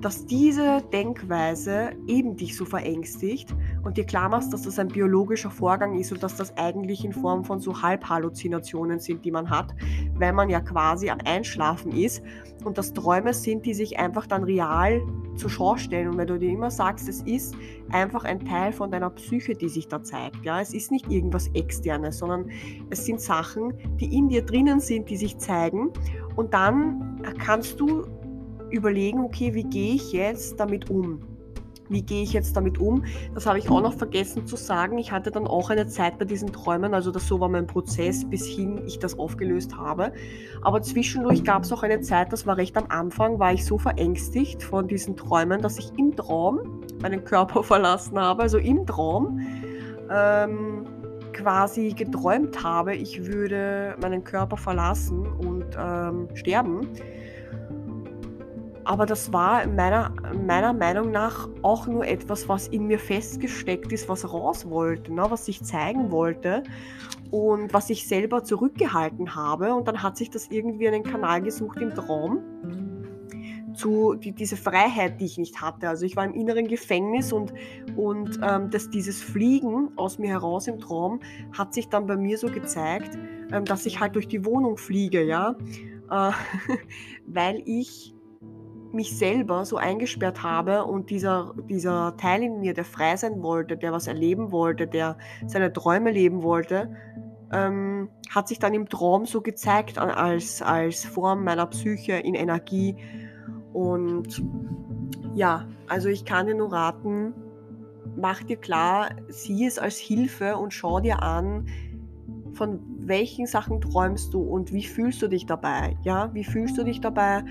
dass 0.00 0.26
diese 0.26 0.82
Denkweise 0.92 1.90
eben 2.06 2.36
dich 2.36 2.56
so 2.56 2.64
verängstigt 2.64 3.54
und 3.82 3.96
dir 3.96 4.04
klar 4.04 4.28
machst, 4.28 4.52
dass 4.52 4.62
das 4.62 4.78
ein 4.78 4.88
biologischer 4.88 5.50
Vorgang 5.50 5.98
ist 5.98 6.12
und 6.12 6.22
dass 6.22 6.36
das 6.36 6.56
eigentlich 6.56 7.04
in 7.04 7.12
Form 7.12 7.44
von 7.44 7.60
so 7.60 7.82
Halbhalluzinationen 7.82 9.00
sind, 9.00 9.24
die 9.24 9.32
man 9.32 9.50
hat, 9.50 9.74
weil 10.14 10.32
man 10.32 10.48
ja 10.50 10.60
quasi 10.60 11.10
am 11.10 11.18
Einschlafen 11.24 11.92
ist 11.92 12.22
und 12.64 12.78
das 12.78 12.92
Träume 12.92 13.34
sind, 13.34 13.66
die 13.66 13.74
sich 13.74 13.98
einfach 13.98 14.26
dann 14.26 14.44
real 14.44 15.02
zur 15.36 15.50
Schau 15.50 15.76
stellen. 15.76 16.08
Und 16.08 16.18
wenn 16.18 16.26
du 16.26 16.38
dir 16.38 16.50
immer 16.50 16.70
sagst, 16.70 17.08
es 17.08 17.22
ist 17.22 17.54
einfach 17.90 18.24
ein 18.24 18.44
Teil 18.44 18.72
von 18.72 18.90
deiner 18.90 19.10
Psyche, 19.10 19.54
die 19.54 19.68
sich 19.68 19.88
da 19.88 20.02
zeigt. 20.02 20.44
Ja? 20.44 20.60
Es 20.60 20.74
ist 20.74 20.90
nicht 20.90 21.10
irgendwas 21.10 21.48
Externes, 21.54 22.18
sondern 22.18 22.50
es 22.90 23.04
sind 23.04 23.20
Sachen, 23.20 23.72
die 23.98 24.16
in 24.16 24.28
dir 24.28 24.44
drinnen 24.44 24.80
sind, 24.80 25.08
die 25.10 25.16
sich 25.16 25.38
zeigen. 25.38 25.90
Und 26.36 26.54
dann 26.54 27.20
kannst 27.38 27.80
du 27.80 28.04
überlegen, 28.70 29.20
okay, 29.20 29.54
wie 29.54 29.64
gehe 29.64 29.94
ich 29.94 30.12
jetzt 30.12 30.58
damit 30.60 30.90
um? 30.90 31.20
Wie 31.88 32.02
gehe 32.02 32.22
ich 32.22 32.34
jetzt 32.34 32.56
damit 32.56 32.78
um? 32.78 33.04
Das 33.34 33.46
habe 33.46 33.58
ich 33.58 33.70
auch 33.70 33.80
noch 33.80 33.94
vergessen 33.94 34.46
zu 34.46 34.56
sagen. 34.56 34.98
Ich 34.98 35.10
hatte 35.10 35.30
dann 35.30 35.46
auch 35.46 35.70
eine 35.70 35.86
Zeit 35.86 36.18
bei 36.18 36.26
diesen 36.26 36.52
Träumen, 36.52 36.92
also 36.92 37.10
das 37.10 37.26
so 37.26 37.40
war 37.40 37.48
mein 37.48 37.66
Prozess, 37.66 38.28
bis 38.28 38.46
hin 38.46 38.82
ich 38.86 38.98
das 38.98 39.18
aufgelöst 39.18 39.76
habe. 39.76 40.12
Aber 40.62 40.82
zwischendurch 40.82 41.44
gab 41.44 41.62
es 41.62 41.72
auch 41.72 41.82
eine 41.82 42.00
Zeit, 42.00 42.32
das 42.32 42.46
war 42.46 42.58
recht 42.58 42.76
am 42.76 42.86
Anfang, 42.88 43.38
war 43.38 43.54
ich 43.54 43.64
so 43.64 43.78
verängstigt 43.78 44.62
von 44.62 44.86
diesen 44.86 45.16
Träumen, 45.16 45.62
dass 45.62 45.78
ich 45.78 45.90
im 45.96 46.14
Traum 46.14 46.82
meinen 47.00 47.24
Körper 47.24 47.62
verlassen 47.64 48.18
habe, 48.18 48.42
also 48.42 48.58
im 48.58 48.86
Traum. 48.86 49.40
Ähm, 50.10 50.86
quasi 51.32 51.92
geträumt 51.92 52.64
habe, 52.64 52.96
ich 52.96 53.26
würde 53.26 53.94
meinen 54.02 54.24
Körper 54.24 54.56
verlassen 54.56 55.24
und 55.26 55.66
ähm, 55.78 56.28
sterben. 56.34 56.88
Aber 58.88 59.04
das 59.04 59.34
war 59.34 59.66
meiner, 59.66 60.14
meiner 60.46 60.72
Meinung 60.72 61.10
nach 61.10 61.46
auch 61.60 61.86
nur 61.86 62.06
etwas, 62.06 62.48
was 62.48 62.68
in 62.68 62.86
mir 62.86 62.98
festgesteckt 62.98 63.92
ist, 63.92 64.08
was 64.08 64.32
raus 64.32 64.70
wollte, 64.70 65.12
ne? 65.12 65.26
was 65.28 65.46
ich 65.46 65.62
zeigen 65.62 66.10
wollte 66.10 66.62
und 67.30 67.74
was 67.74 67.90
ich 67.90 68.08
selber 68.08 68.44
zurückgehalten 68.44 69.34
habe. 69.34 69.74
Und 69.74 69.88
dann 69.88 70.02
hat 70.02 70.16
sich 70.16 70.30
das 70.30 70.48
irgendwie 70.50 70.88
einen 70.88 71.02
Kanal 71.02 71.42
gesucht 71.42 71.82
im 71.82 71.94
Traum 71.94 72.38
zu 73.74 74.14
die, 74.14 74.32
diese 74.32 74.56
Freiheit, 74.56 75.20
die 75.20 75.26
ich 75.26 75.36
nicht 75.36 75.60
hatte. 75.60 75.86
Also 75.86 76.06
ich 76.06 76.16
war 76.16 76.24
im 76.24 76.32
inneren 76.32 76.66
Gefängnis 76.66 77.30
und, 77.30 77.52
und 77.94 78.40
ähm, 78.42 78.70
das, 78.70 78.88
dieses 78.88 79.22
Fliegen 79.22 79.90
aus 79.96 80.18
mir 80.18 80.30
heraus 80.30 80.66
im 80.66 80.78
Traum 80.78 81.20
hat 81.52 81.74
sich 81.74 81.90
dann 81.90 82.06
bei 82.06 82.16
mir 82.16 82.38
so 82.38 82.46
gezeigt, 82.46 83.18
ähm, 83.52 83.66
dass 83.66 83.84
ich 83.84 84.00
halt 84.00 84.14
durch 84.14 84.28
die 84.28 84.46
Wohnung 84.46 84.78
fliege, 84.78 85.22
ja, 85.22 85.56
äh, 86.10 86.32
weil 87.26 87.62
ich 87.66 88.14
mich 88.92 89.16
selber 89.16 89.64
so 89.64 89.76
eingesperrt 89.76 90.42
habe 90.42 90.84
und 90.84 91.10
dieser, 91.10 91.54
dieser 91.68 92.16
Teil 92.16 92.42
in 92.42 92.60
mir, 92.60 92.74
der 92.74 92.84
frei 92.84 93.16
sein 93.16 93.42
wollte, 93.42 93.76
der 93.76 93.92
was 93.92 94.06
erleben 94.06 94.50
wollte, 94.52 94.86
der 94.86 95.18
seine 95.46 95.72
Träume 95.72 96.10
leben 96.10 96.42
wollte, 96.42 96.90
ähm, 97.52 98.08
hat 98.30 98.48
sich 98.48 98.58
dann 98.58 98.74
im 98.74 98.88
Traum 98.88 99.26
so 99.26 99.40
gezeigt 99.40 99.98
als, 99.98 100.62
als 100.62 101.04
Form 101.04 101.44
meiner 101.44 101.66
Psyche 101.66 102.14
in 102.14 102.34
Energie. 102.34 102.96
Und 103.72 104.42
ja, 105.34 105.66
also 105.86 106.08
ich 106.08 106.24
kann 106.24 106.46
dir 106.46 106.54
nur 106.54 106.72
raten, 106.72 107.34
mach 108.16 108.42
dir 108.42 108.56
klar, 108.56 109.10
sieh 109.28 109.66
es 109.66 109.78
als 109.78 109.96
Hilfe 109.96 110.56
und 110.56 110.72
schau 110.72 111.00
dir 111.00 111.22
an, 111.22 111.66
von 112.52 112.80
welchen 112.98 113.46
Sachen 113.46 113.80
träumst 113.80 114.34
du 114.34 114.42
und 114.42 114.72
wie 114.72 114.84
fühlst 114.84 115.22
du 115.22 115.28
dich 115.28 115.46
dabei? 115.46 115.96
Ja, 116.02 116.34
wie 116.34 116.44
fühlst 116.44 116.76
du 116.76 116.84
dich 116.84 117.00
dabei? 117.00 117.44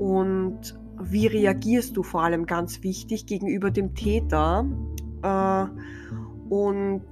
Und 0.00 0.80
wie 0.98 1.26
reagierst 1.26 1.94
du 1.94 2.02
vor 2.02 2.22
allem 2.22 2.46
ganz 2.46 2.82
wichtig 2.82 3.26
gegenüber 3.26 3.70
dem 3.70 3.94
Täter? 3.94 4.66
Äh, 5.22 5.66
und 6.48 7.02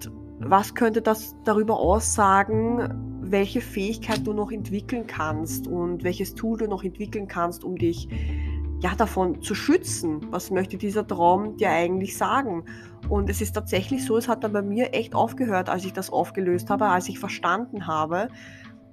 was 0.40 0.74
könnte 0.74 1.02
das 1.02 1.36
darüber 1.44 1.78
aussagen, 1.78 3.20
welche 3.20 3.60
Fähigkeit 3.60 4.26
du 4.26 4.32
noch 4.32 4.50
entwickeln 4.50 5.06
kannst 5.06 5.66
und 5.66 6.02
welches 6.02 6.34
Tool 6.34 6.56
du 6.56 6.66
noch 6.66 6.82
entwickeln 6.82 7.28
kannst, 7.28 7.62
um 7.62 7.76
dich 7.76 8.08
ja, 8.80 8.94
davon 8.94 9.42
zu 9.42 9.54
schützen? 9.54 10.20
Was 10.30 10.50
möchte 10.50 10.78
dieser 10.78 11.06
Traum 11.06 11.58
dir 11.58 11.70
eigentlich 11.70 12.16
sagen? 12.16 12.64
Und 13.10 13.28
es 13.28 13.42
ist 13.42 13.52
tatsächlich 13.52 14.02
so, 14.02 14.16
es 14.16 14.28
hat 14.28 14.44
dann 14.44 14.54
bei 14.54 14.62
mir 14.62 14.94
echt 14.94 15.14
aufgehört, 15.14 15.68
als 15.68 15.84
ich 15.84 15.92
das 15.92 16.08
aufgelöst 16.08 16.70
habe, 16.70 16.86
als 16.86 17.06
ich 17.10 17.18
verstanden 17.18 17.86
habe, 17.86 18.28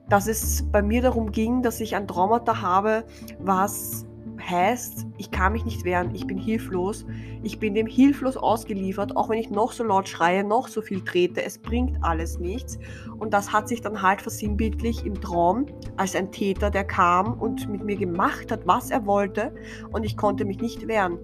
dass 0.10 0.28
es 0.28 0.64
bei 0.72 0.82
mir 0.82 1.02
darum 1.02 1.32
ging, 1.32 1.62
dass 1.62 1.80
ich 1.80 1.96
ein 1.96 2.08
Traumata 2.08 2.62
habe, 2.62 3.06
was 3.40 4.06
heißt, 4.50 5.08
ich 5.18 5.32
kann 5.32 5.54
mich 5.54 5.66
nicht 5.66 5.84
wehren, 5.86 6.14
ich 6.14 6.28
bin 6.28 6.38
hilflos, 6.38 7.06
ich 7.44 7.60
bin 7.60 7.74
dem 7.74 7.88
hilflos 7.88 8.38
ausgeliefert, 8.38 9.16
auch 9.16 9.30
wenn 9.30 9.40
ich 9.40 9.50
noch 9.50 9.72
so 9.72 9.84
laut 9.84 10.08
schreie, 10.08 10.44
noch 10.44 10.68
so 10.68 10.82
viel 10.82 11.04
trete, 11.04 11.44
es 11.44 11.58
bringt 11.58 11.98
alles 12.04 12.40
nichts. 12.40 12.78
Und 13.18 13.34
das 13.34 13.52
hat 13.52 13.68
sich 13.68 13.82
dann 13.82 14.02
halt 14.02 14.22
versinnbildlich 14.22 15.06
im 15.06 15.20
Traum 15.20 15.66
als 15.98 16.16
ein 16.16 16.32
Täter, 16.32 16.70
der 16.70 16.84
kam 16.84 17.34
und 17.40 17.70
mit 17.70 17.84
mir 17.84 17.96
gemacht 17.96 18.52
hat, 18.52 18.68
was 18.68 18.92
er 18.92 19.06
wollte 19.06 19.54
und 19.92 20.04
ich 20.04 20.18
konnte 20.18 20.46
mich 20.46 20.60
nicht 20.60 20.88
wehren. 20.88 21.18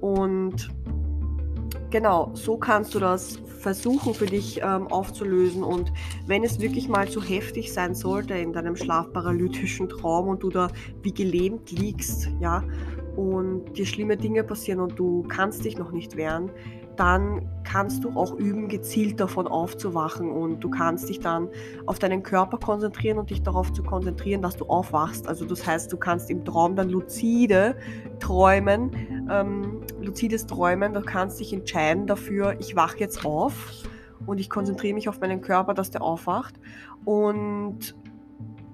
Und 0.00 0.68
genau, 1.94 2.32
so 2.34 2.56
kannst 2.56 2.92
du 2.96 2.98
das 2.98 3.38
versuchen 3.60 4.14
für 4.14 4.26
dich 4.26 4.60
ähm, 4.60 4.88
aufzulösen. 4.88 5.62
Und 5.62 5.92
wenn 6.26 6.42
es 6.42 6.58
wirklich 6.58 6.88
mal 6.88 7.08
zu 7.08 7.22
heftig 7.22 7.72
sein 7.72 7.94
sollte 7.94 8.34
in 8.34 8.52
deinem 8.52 8.74
schlafparalytischen 8.74 9.88
Traum 9.88 10.26
und 10.26 10.42
du 10.42 10.50
da 10.50 10.70
wie 11.02 11.14
gelähmt 11.14 11.70
liegst, 11.70 12.30
ja, 12.40 12.64
und 13.14 13.74
dir 13.78 13.86
schlimme 13.86 14.16
Dinge 14.16 14.42
passieren 14.42 14.80
und 14.80 14.98
du 14.98 15.22
kannst 15.28 15.64
dich 15.64 15.78
noch 15.78 15.92
nicht 15.92 16.16
wehren, 16.16 16.50
dann 16.96 17.48
kannst 17.64 18.04
du 18.04 18.10
auch 18.10 18.34
üben, 18.34 18.68
gezielt 18.68 19.20
davon 19.20 19.46
aufzuwachen 19.46 20.30
und 20.30 20.60
du 20.60 20.70
kannst 20.70 21.08
dich 21.08 21.20
dann 21.20 21.48
auf 21.86 21.98
deinen 21.98 22.22
Körper 22.22 22.58
konzentrieren 22.58 23.18
und 23.18 23.30
dich 23.30 23.42
darauf 23.42 23.72
zu 23.72 23.82
konzentrieren, 23.82 24.42
dass 24.42 24.56
du 24.56 24.66
aufwachst. 24.66 25.26
Also 25.26 25.44
das 25.44 25.66
heißt, 25.66 25.92
du 25.92 25.96
kannst 25.96 26.30
im 26.30 26.44
Traum 26.44 26.76
dann 26.76 26.88
lucide 26.88 27.76
träumen, 28.20 28.90
ähm, 29.30 29.80
lucides 30.00 30.46
Träumen, 30.46 30.94
du 30.94 31.00
kannst 31.02 31.40
dich 31.40 31.52
entscheiden 31.52 32.06
dafür, 32.06 32.56
ich 32.60 32.76
wache 32.76 32.98
jetzt 32.98 33.24
auf 33.24 33.84
und 34.26 34.38
ich 34.38 34.50
konzentriere 34.50 34.94
mich 34.94 35.08
auf 35.08 35.20
meinen 35.20 35.40
Körper, 35.40 35.74
dass 35.74 35.90
der 35.90 36.02
aufwacht 36.02 36.54
und 37.04 37.94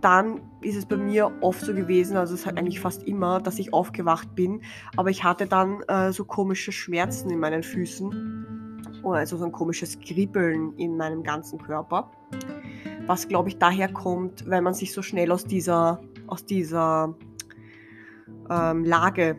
dann 0.01 0.41
ist 0.61 0.77
es 0.77 0.87
bei 0.87 0.97
mir 0.97 1.33
oft 1.41 1.61
so 1.61 1.75
gewesen, 1.75 2.17
also 2.17 2.35
es 2.35 2.47
hat 2.47 2.59
eigentlich 2.59 2.81
fast 2.81 3.03
immer, 3.05 3.41
dass 3.41 3.59
ich 3.59 3.73
aufgewacht 3.73 4.35
bin, 4.35 4.63
aber 4.97 5.11
ich 5.11 5.25
hatte 5.25 5.47
dann 5.47 5.83
äh, 5.89 6.13
so 6.13 6.25
komische 6.25 6.73
Schmerzen 6.73 7.31
in 7.31 7.39
meinen 7.39 7.63
Füßen, 7.63 9.03
also 9.05 9.37
so 9.37 9.45
ein 9.45 9.53
komisches 9.53 9.99
Kribbeln 10.01 10.75
in 10.75 10.97
meinem 10.97 11.23
ganzen 11.23 11.59
Körper, 11.59 12.11
was 13.07 13.29
glaube 13.29 13.49
ich 13.49 13.59
daher 13.59 13.93
kommt, 13.93 14.49
weil 14.49 14.63
man 14.63 14.75
sich 14.75 14.93
so 14.93 15.03
schnell 15.03 15.33
aus 15.33 15.45
dieser, 15.45 16.01
aus 16.27 16.45
dieser 16.45 17.15
ähm, 18.51 18.85
Lage 18.85 19.37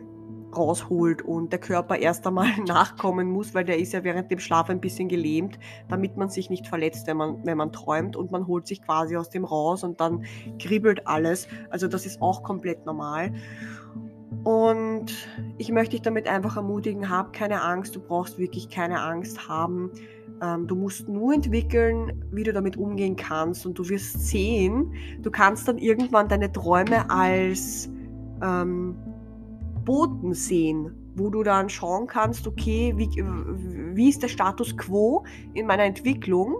rausholt 0.56 1.22
und 1.22 1.52
der 1.52 1.60
Körper 1.60 1.96
erst 1.96 2.26
einmal 2.26 2.48
nachkommen 2.66 3.30
muss, 3.30 3.54
weil 3.54 3.64
der 3.64 3.78
ist 3.78 3.92
ja 3.92 4.04
während 4.04 4.30
dem 4.30 4.38
Schlaf 4.38 4.70
ein 4.70 4.80
bisschen 4.80 5.08
gelähmt, 5.08 5.58
damit 5.88 6.16
man 6.16 6.28
sich 6.28 6.50
nicht 6.50 6.66
verletzt, 6.66 7.06
wenn 7.06 7.16
man, 7.16 7.44
wenn 7.44 7.56
man 7.56 7.72
träumt 7.72 8.16
und 8.16 8.30
man 8.30 8.46
holt 8.46 8.66
sich 8.66 8.82
quasi 8.82 9.16
aus 9.16 9.30
dem 9.30 9.44
raus 9.44 9.84
und 9.84 10.00
dann 10.00 10.24
kribbelt 10.58 11.06
alles. 11.06 11.48
Also 11.70 11.88
das 11.88 12.06
ist 12.06 12.20
auch 12.20 12.42
komplett 12.42 12.86
normal. 12.86 13.32
Und 14.44 15.12
ich 15.58 15.70
möchte 15.70 15.92
dich 15.92 16.02
damit 16.02 16.26
einfach 16.26 16.56
ermutigen, 16.56 17.08
hab 17.08 17.32
keine 17.32 17.62
Angst, 17.62 17.94
du 17.94 18.00
brauchst 18.00 18.38
wirklich 18.38 18.68
keine 18.68 19.00
Angst 19.00 19.48
haben. 19.48 19.90
Ähm, 20.42 20.66
du 20.66 20.74
musst 20.74 21.08
nur 21.08 21.32
entwickeln, 21.32 22.24
wie 22.32 22.42
du 22.42 22.52
damit 22.52 22.76
umgehen 22.76 23.14
kannst 23.14 23.64
und 23.66 23.78
du 23.78 23.88
wirst 23.88 24.26
sehen, 24.26 24.92
du 25.20 25.30
kannst 25.30 25.68
dann 25.68 25.78
irgendwann 25.78 26.28
deine 26.28 26.50
Träume 26.50 27.08
als 27.08 27.88
ähm, 28.42 28.96
Boten 29.84 30.32
sehen, 30.34 30.92
wo 31.14 31.30
du 31.30 31.42
dann 31.42 31.68
schauen 31.68 32.06
kannst, 32.06 32.46
okay, 32.46 32.94
wie, 32.96 33.08
wie 33.94 34.08
ist 34.08 34.22
der 34.22 34.28
Status 34.28 34.76
quo 34.76 35.24
in 35.54 35.66
meiner 35.66 35.84
Entwicklung? 35.84 36.56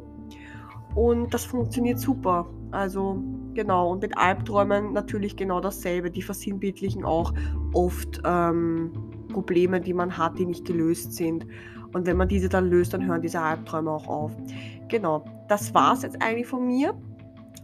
Und 0.95 1.33
das 1.33 1.45
funktioniert 1.45 1.99
super. 1.99 2.51
Also 2.71 3.23
genau, 3.55 3.93
und 3.93 4.03
mit 4.03 4.17
Albträumen 4.17 4.93
natürlich 4.93 5.37
genau 5.37 5.61
dasselbe. 5.61 6.11
Die 6.11 6.23
versinnbildlichen 6.23 7.05
auch 7.05 7.33
oft 7.73 8.21
ähm, 8.25 8.93
Probleme, 9.33 9.81
die 9.81 9.95
man 9.95 10.17
hat, 10.17 10.39
die 10.39 10.47
nicht 10.47 10.67
gelöst 10.67 11.15
sind. 11.15 11.47
Und 11.93 12.07
wenn 12.07 12.17
man 12.17 12.29
diese 12.29 12.49
dann 12.49 12.69
löst, 12.69 12.95
dann 12.95 13.07
hören 13.07 13.23
diese 13.23 13.41
Albträume 13.41 13.91
auch 13.91 14.07
auf. 14.07 14.33
Genau, 14.89 15.25
das 15.49 15.75
war 15.75 15.95
es 15.95 16.03
jetzt 16.03 16.21
eigentlich 16.23 16.47
von 16.47 16.67
mir. 16.67 16.95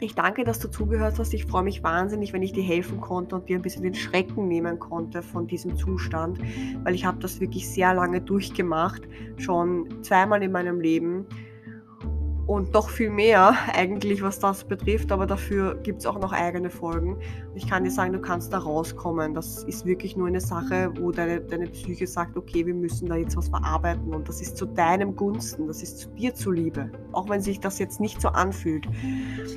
Ich 0.01 0.15
danke, 0.15 0.45
dass 0.45 0.61
du 0.61 0.69
zugehört 0.69 1.19
hast. 1.19 1.35
Ich 1.35 1.45
freue 1.45 1.65
mich 1.65 1.83
wahnsinnig, 1.83 2.33
wenn 2.33 2.43
ich 2.43 2.53
dir 2.53 2.63
helfen 2.63 3.01
konnte 3.01 3.35
und 3.35 3.49
dir 3.49 3.57
ein 3.57 3.63
bisschen 3.63 3.83
den 3.83 3.95
Schrecken 3.95 4.47
nehmen 4.47 4.79
konnte 4.79 5.23
von 5.23 5.49
diesem 5.49 5.77
Zustand, 5.77 6.39
weil 6.85 6.95
ich 6.95 7.05
habe 7.05 7.19
das 7.19 7.41
wirklich 7.41 7.69
sehr 7.69 7.95
lange 7.95 8.21
durchgemacht, 8.21 9.03
schon 9.39 10.05
zweimal 10.05 10.43
in 10.45 10.53
meinem 10.53 10.81
Leben 10.81 11.27
und 12.49 12.75
doch 12.75 12.89
viel 12.89 13.11
mehr 13.11 13.55
eigentlich, 13.75 14.23
was 14.23 14.41
das 14.41 14.65
betrifft, 14.65 15.13
aber 15.13 15.27
dafür 15.27 15.77
gibt 15.83 16.01
es 16.01 16.07
auch 16.07 16.19
noch 16.19 16.33
eigene 16.33 16.71
Folgen. 16.71 17.19
Ich 17.55 17.69
kann 17.69 17.85
dir 17.85 17.91
sagen, 17.91 18.15
du 18.15 18.21
kannst 18.21 18.53
da 18.53 18.59
rauskommen. 18.59 19.35
Das 19.35 19.65
ist 19.65 19.85
wirklich 19.85 20.17
nur 20.17 20.27
eine 20.27 20.41
Sache, 20.41 20.91
wo 20.99 21.13
deine, 21.13 21.43
deine 21.43 21.67
Psyche 21.67 22.07
sagt, 22.07 22.37
okay, 22.37 22.67
wir 22.67 22.75
müssen 22.75 23.09
da 23.09 23.17
jetzt 23.17 23.37
was 23.37 23.49
verarbeiten 23.49 24.15
und 24.15 24.29
das 24.29 24.41
ist 24.41 24.57
zu 24.57 24.65
deinem 24.65 25.15
Gunsten, 25.15 25.67
das 25.69 25.83
ist 25.83 25.99
zu 25.99 26.09
dir 26.11 26.35
zuliebe, 26.35 26.91
auch 27.13 27.29
wenn 27.29 27.43
sich 27.43 27.61
das 27.61 27.79
jetzt 27.79 28.01
nicht 28.01 28.21
so 28.21 28.29
anfühlt. 28.29 28.89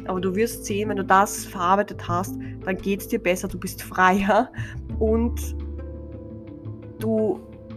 Aber 0.06 0.20
du 0.20 0.36
wirst 0.36 0.66
sehen, 0.66 0.90
wenn 0.90 0.98
du 0.98 1.06
das 1.06 1.46
verarbeitet 1.46 2.06
hast, 2.08 2.36
dann 2.66 2.76
geht 2.76 3.00
es 3.00 3.08
dir 3.08 3.20
besser, 3.20 3.48
du 3.48 3.58
bist 3.58 3.82
freier 3.82 4.52
und 5.00 5.56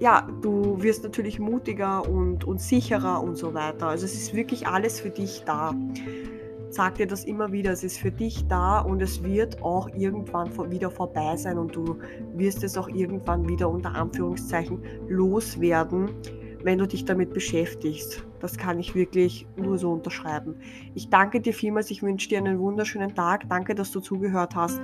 ja, 0.01 0.27
du 0.43 0.83
wirst 0.83 1.03
natürlich 1.05 1.39
mutiger 1.39 2.09
und, 2.09 2.45
und 2.45 2.61
sicherer 2.61 3.23
und 3.23 3.37
so 3.37 3.55
weiter. 3.55 3.89
Also 3.89 4.05
es 4.05 4.15
ist 4.15 4.35
wirklich 4.35 4.67
alles 4.67 5.01
für 5.01 5.11
dich 5.11 5.43
da. 5.45 5.75
Sag 6.71 6.97
dir 6.97 7.07
das 7.07 7.25
immer 7.25 7.53
wieder, 7.53 7.71
es 7.71 7.85
ist 7.85 7.99
für 7.99 8.11
dich 8.11 8.49
da 8.49 8.81
und 8.81 9.01
es 9.01 9.23
wird 9.23 9.63
auch 9.63 9.89
irgendwann 9.95 10.51
wieder 10.71 10.91
vorbei 10.91 11.37
sein 11.37 11.57
und 11.57 11.77
du 11.77 11.99
wirst 12.35 12.65
es 12.65 12.77
auch 12.77 12.89
irgendwann 12.89 13.49
wieder 13.49 13.71
unter 13.71 13.95
Anführungszeichen 13.95 14.83
loswerden, 15.09 16.11
wenn 16.65 16.79
du 16.79 16.89
dich 16.89 17.05
damit 17.05 17.33
beschäftigst. 17.33 18.25
Das 18.45 18.59
kann 18.59 18.79
ich 18.79 18.95
wirklich 18.95 19.47
nur 19.57 19.79
so 19.79 19.91
unterschreiben. 19.91 20.57
Ich 20.95 21.09
danke 21.09 21.41
dir 21.41 21.55
vielmals, 21.55 21.91
ich 21.91 22.03
wünsche 22.03 22.29
dir 22.29 22.37
einen 22.37 22.59
wunderschönen 22.59 23.15
Tag. 23.15 23.49
Danke, 23.49 23.75
dass 23.75 23.91
du 23.91 24.01
zugehört 24.01 24.55
hast 24.55 24.83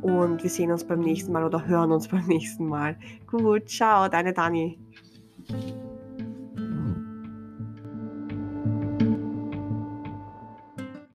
und 0.00 0.42
wir 0.42 0.48
sehen 0.48 0.72
uns 0.72 0.82
beim 0.82 1.00
nächsten 1.00 1.30
Mal 1.30 1.44
oder 1.44 1.66
hören 1.66 1.92
uns 1.92 2.08
beim 2.08 2.24
nächsten 2.26 2.64
Mal. 2.64 2.96
Gut, 3.26 3.68
ciao, 3.68 4.08
deine 4.08 4.32
Dani. 4.32 4.78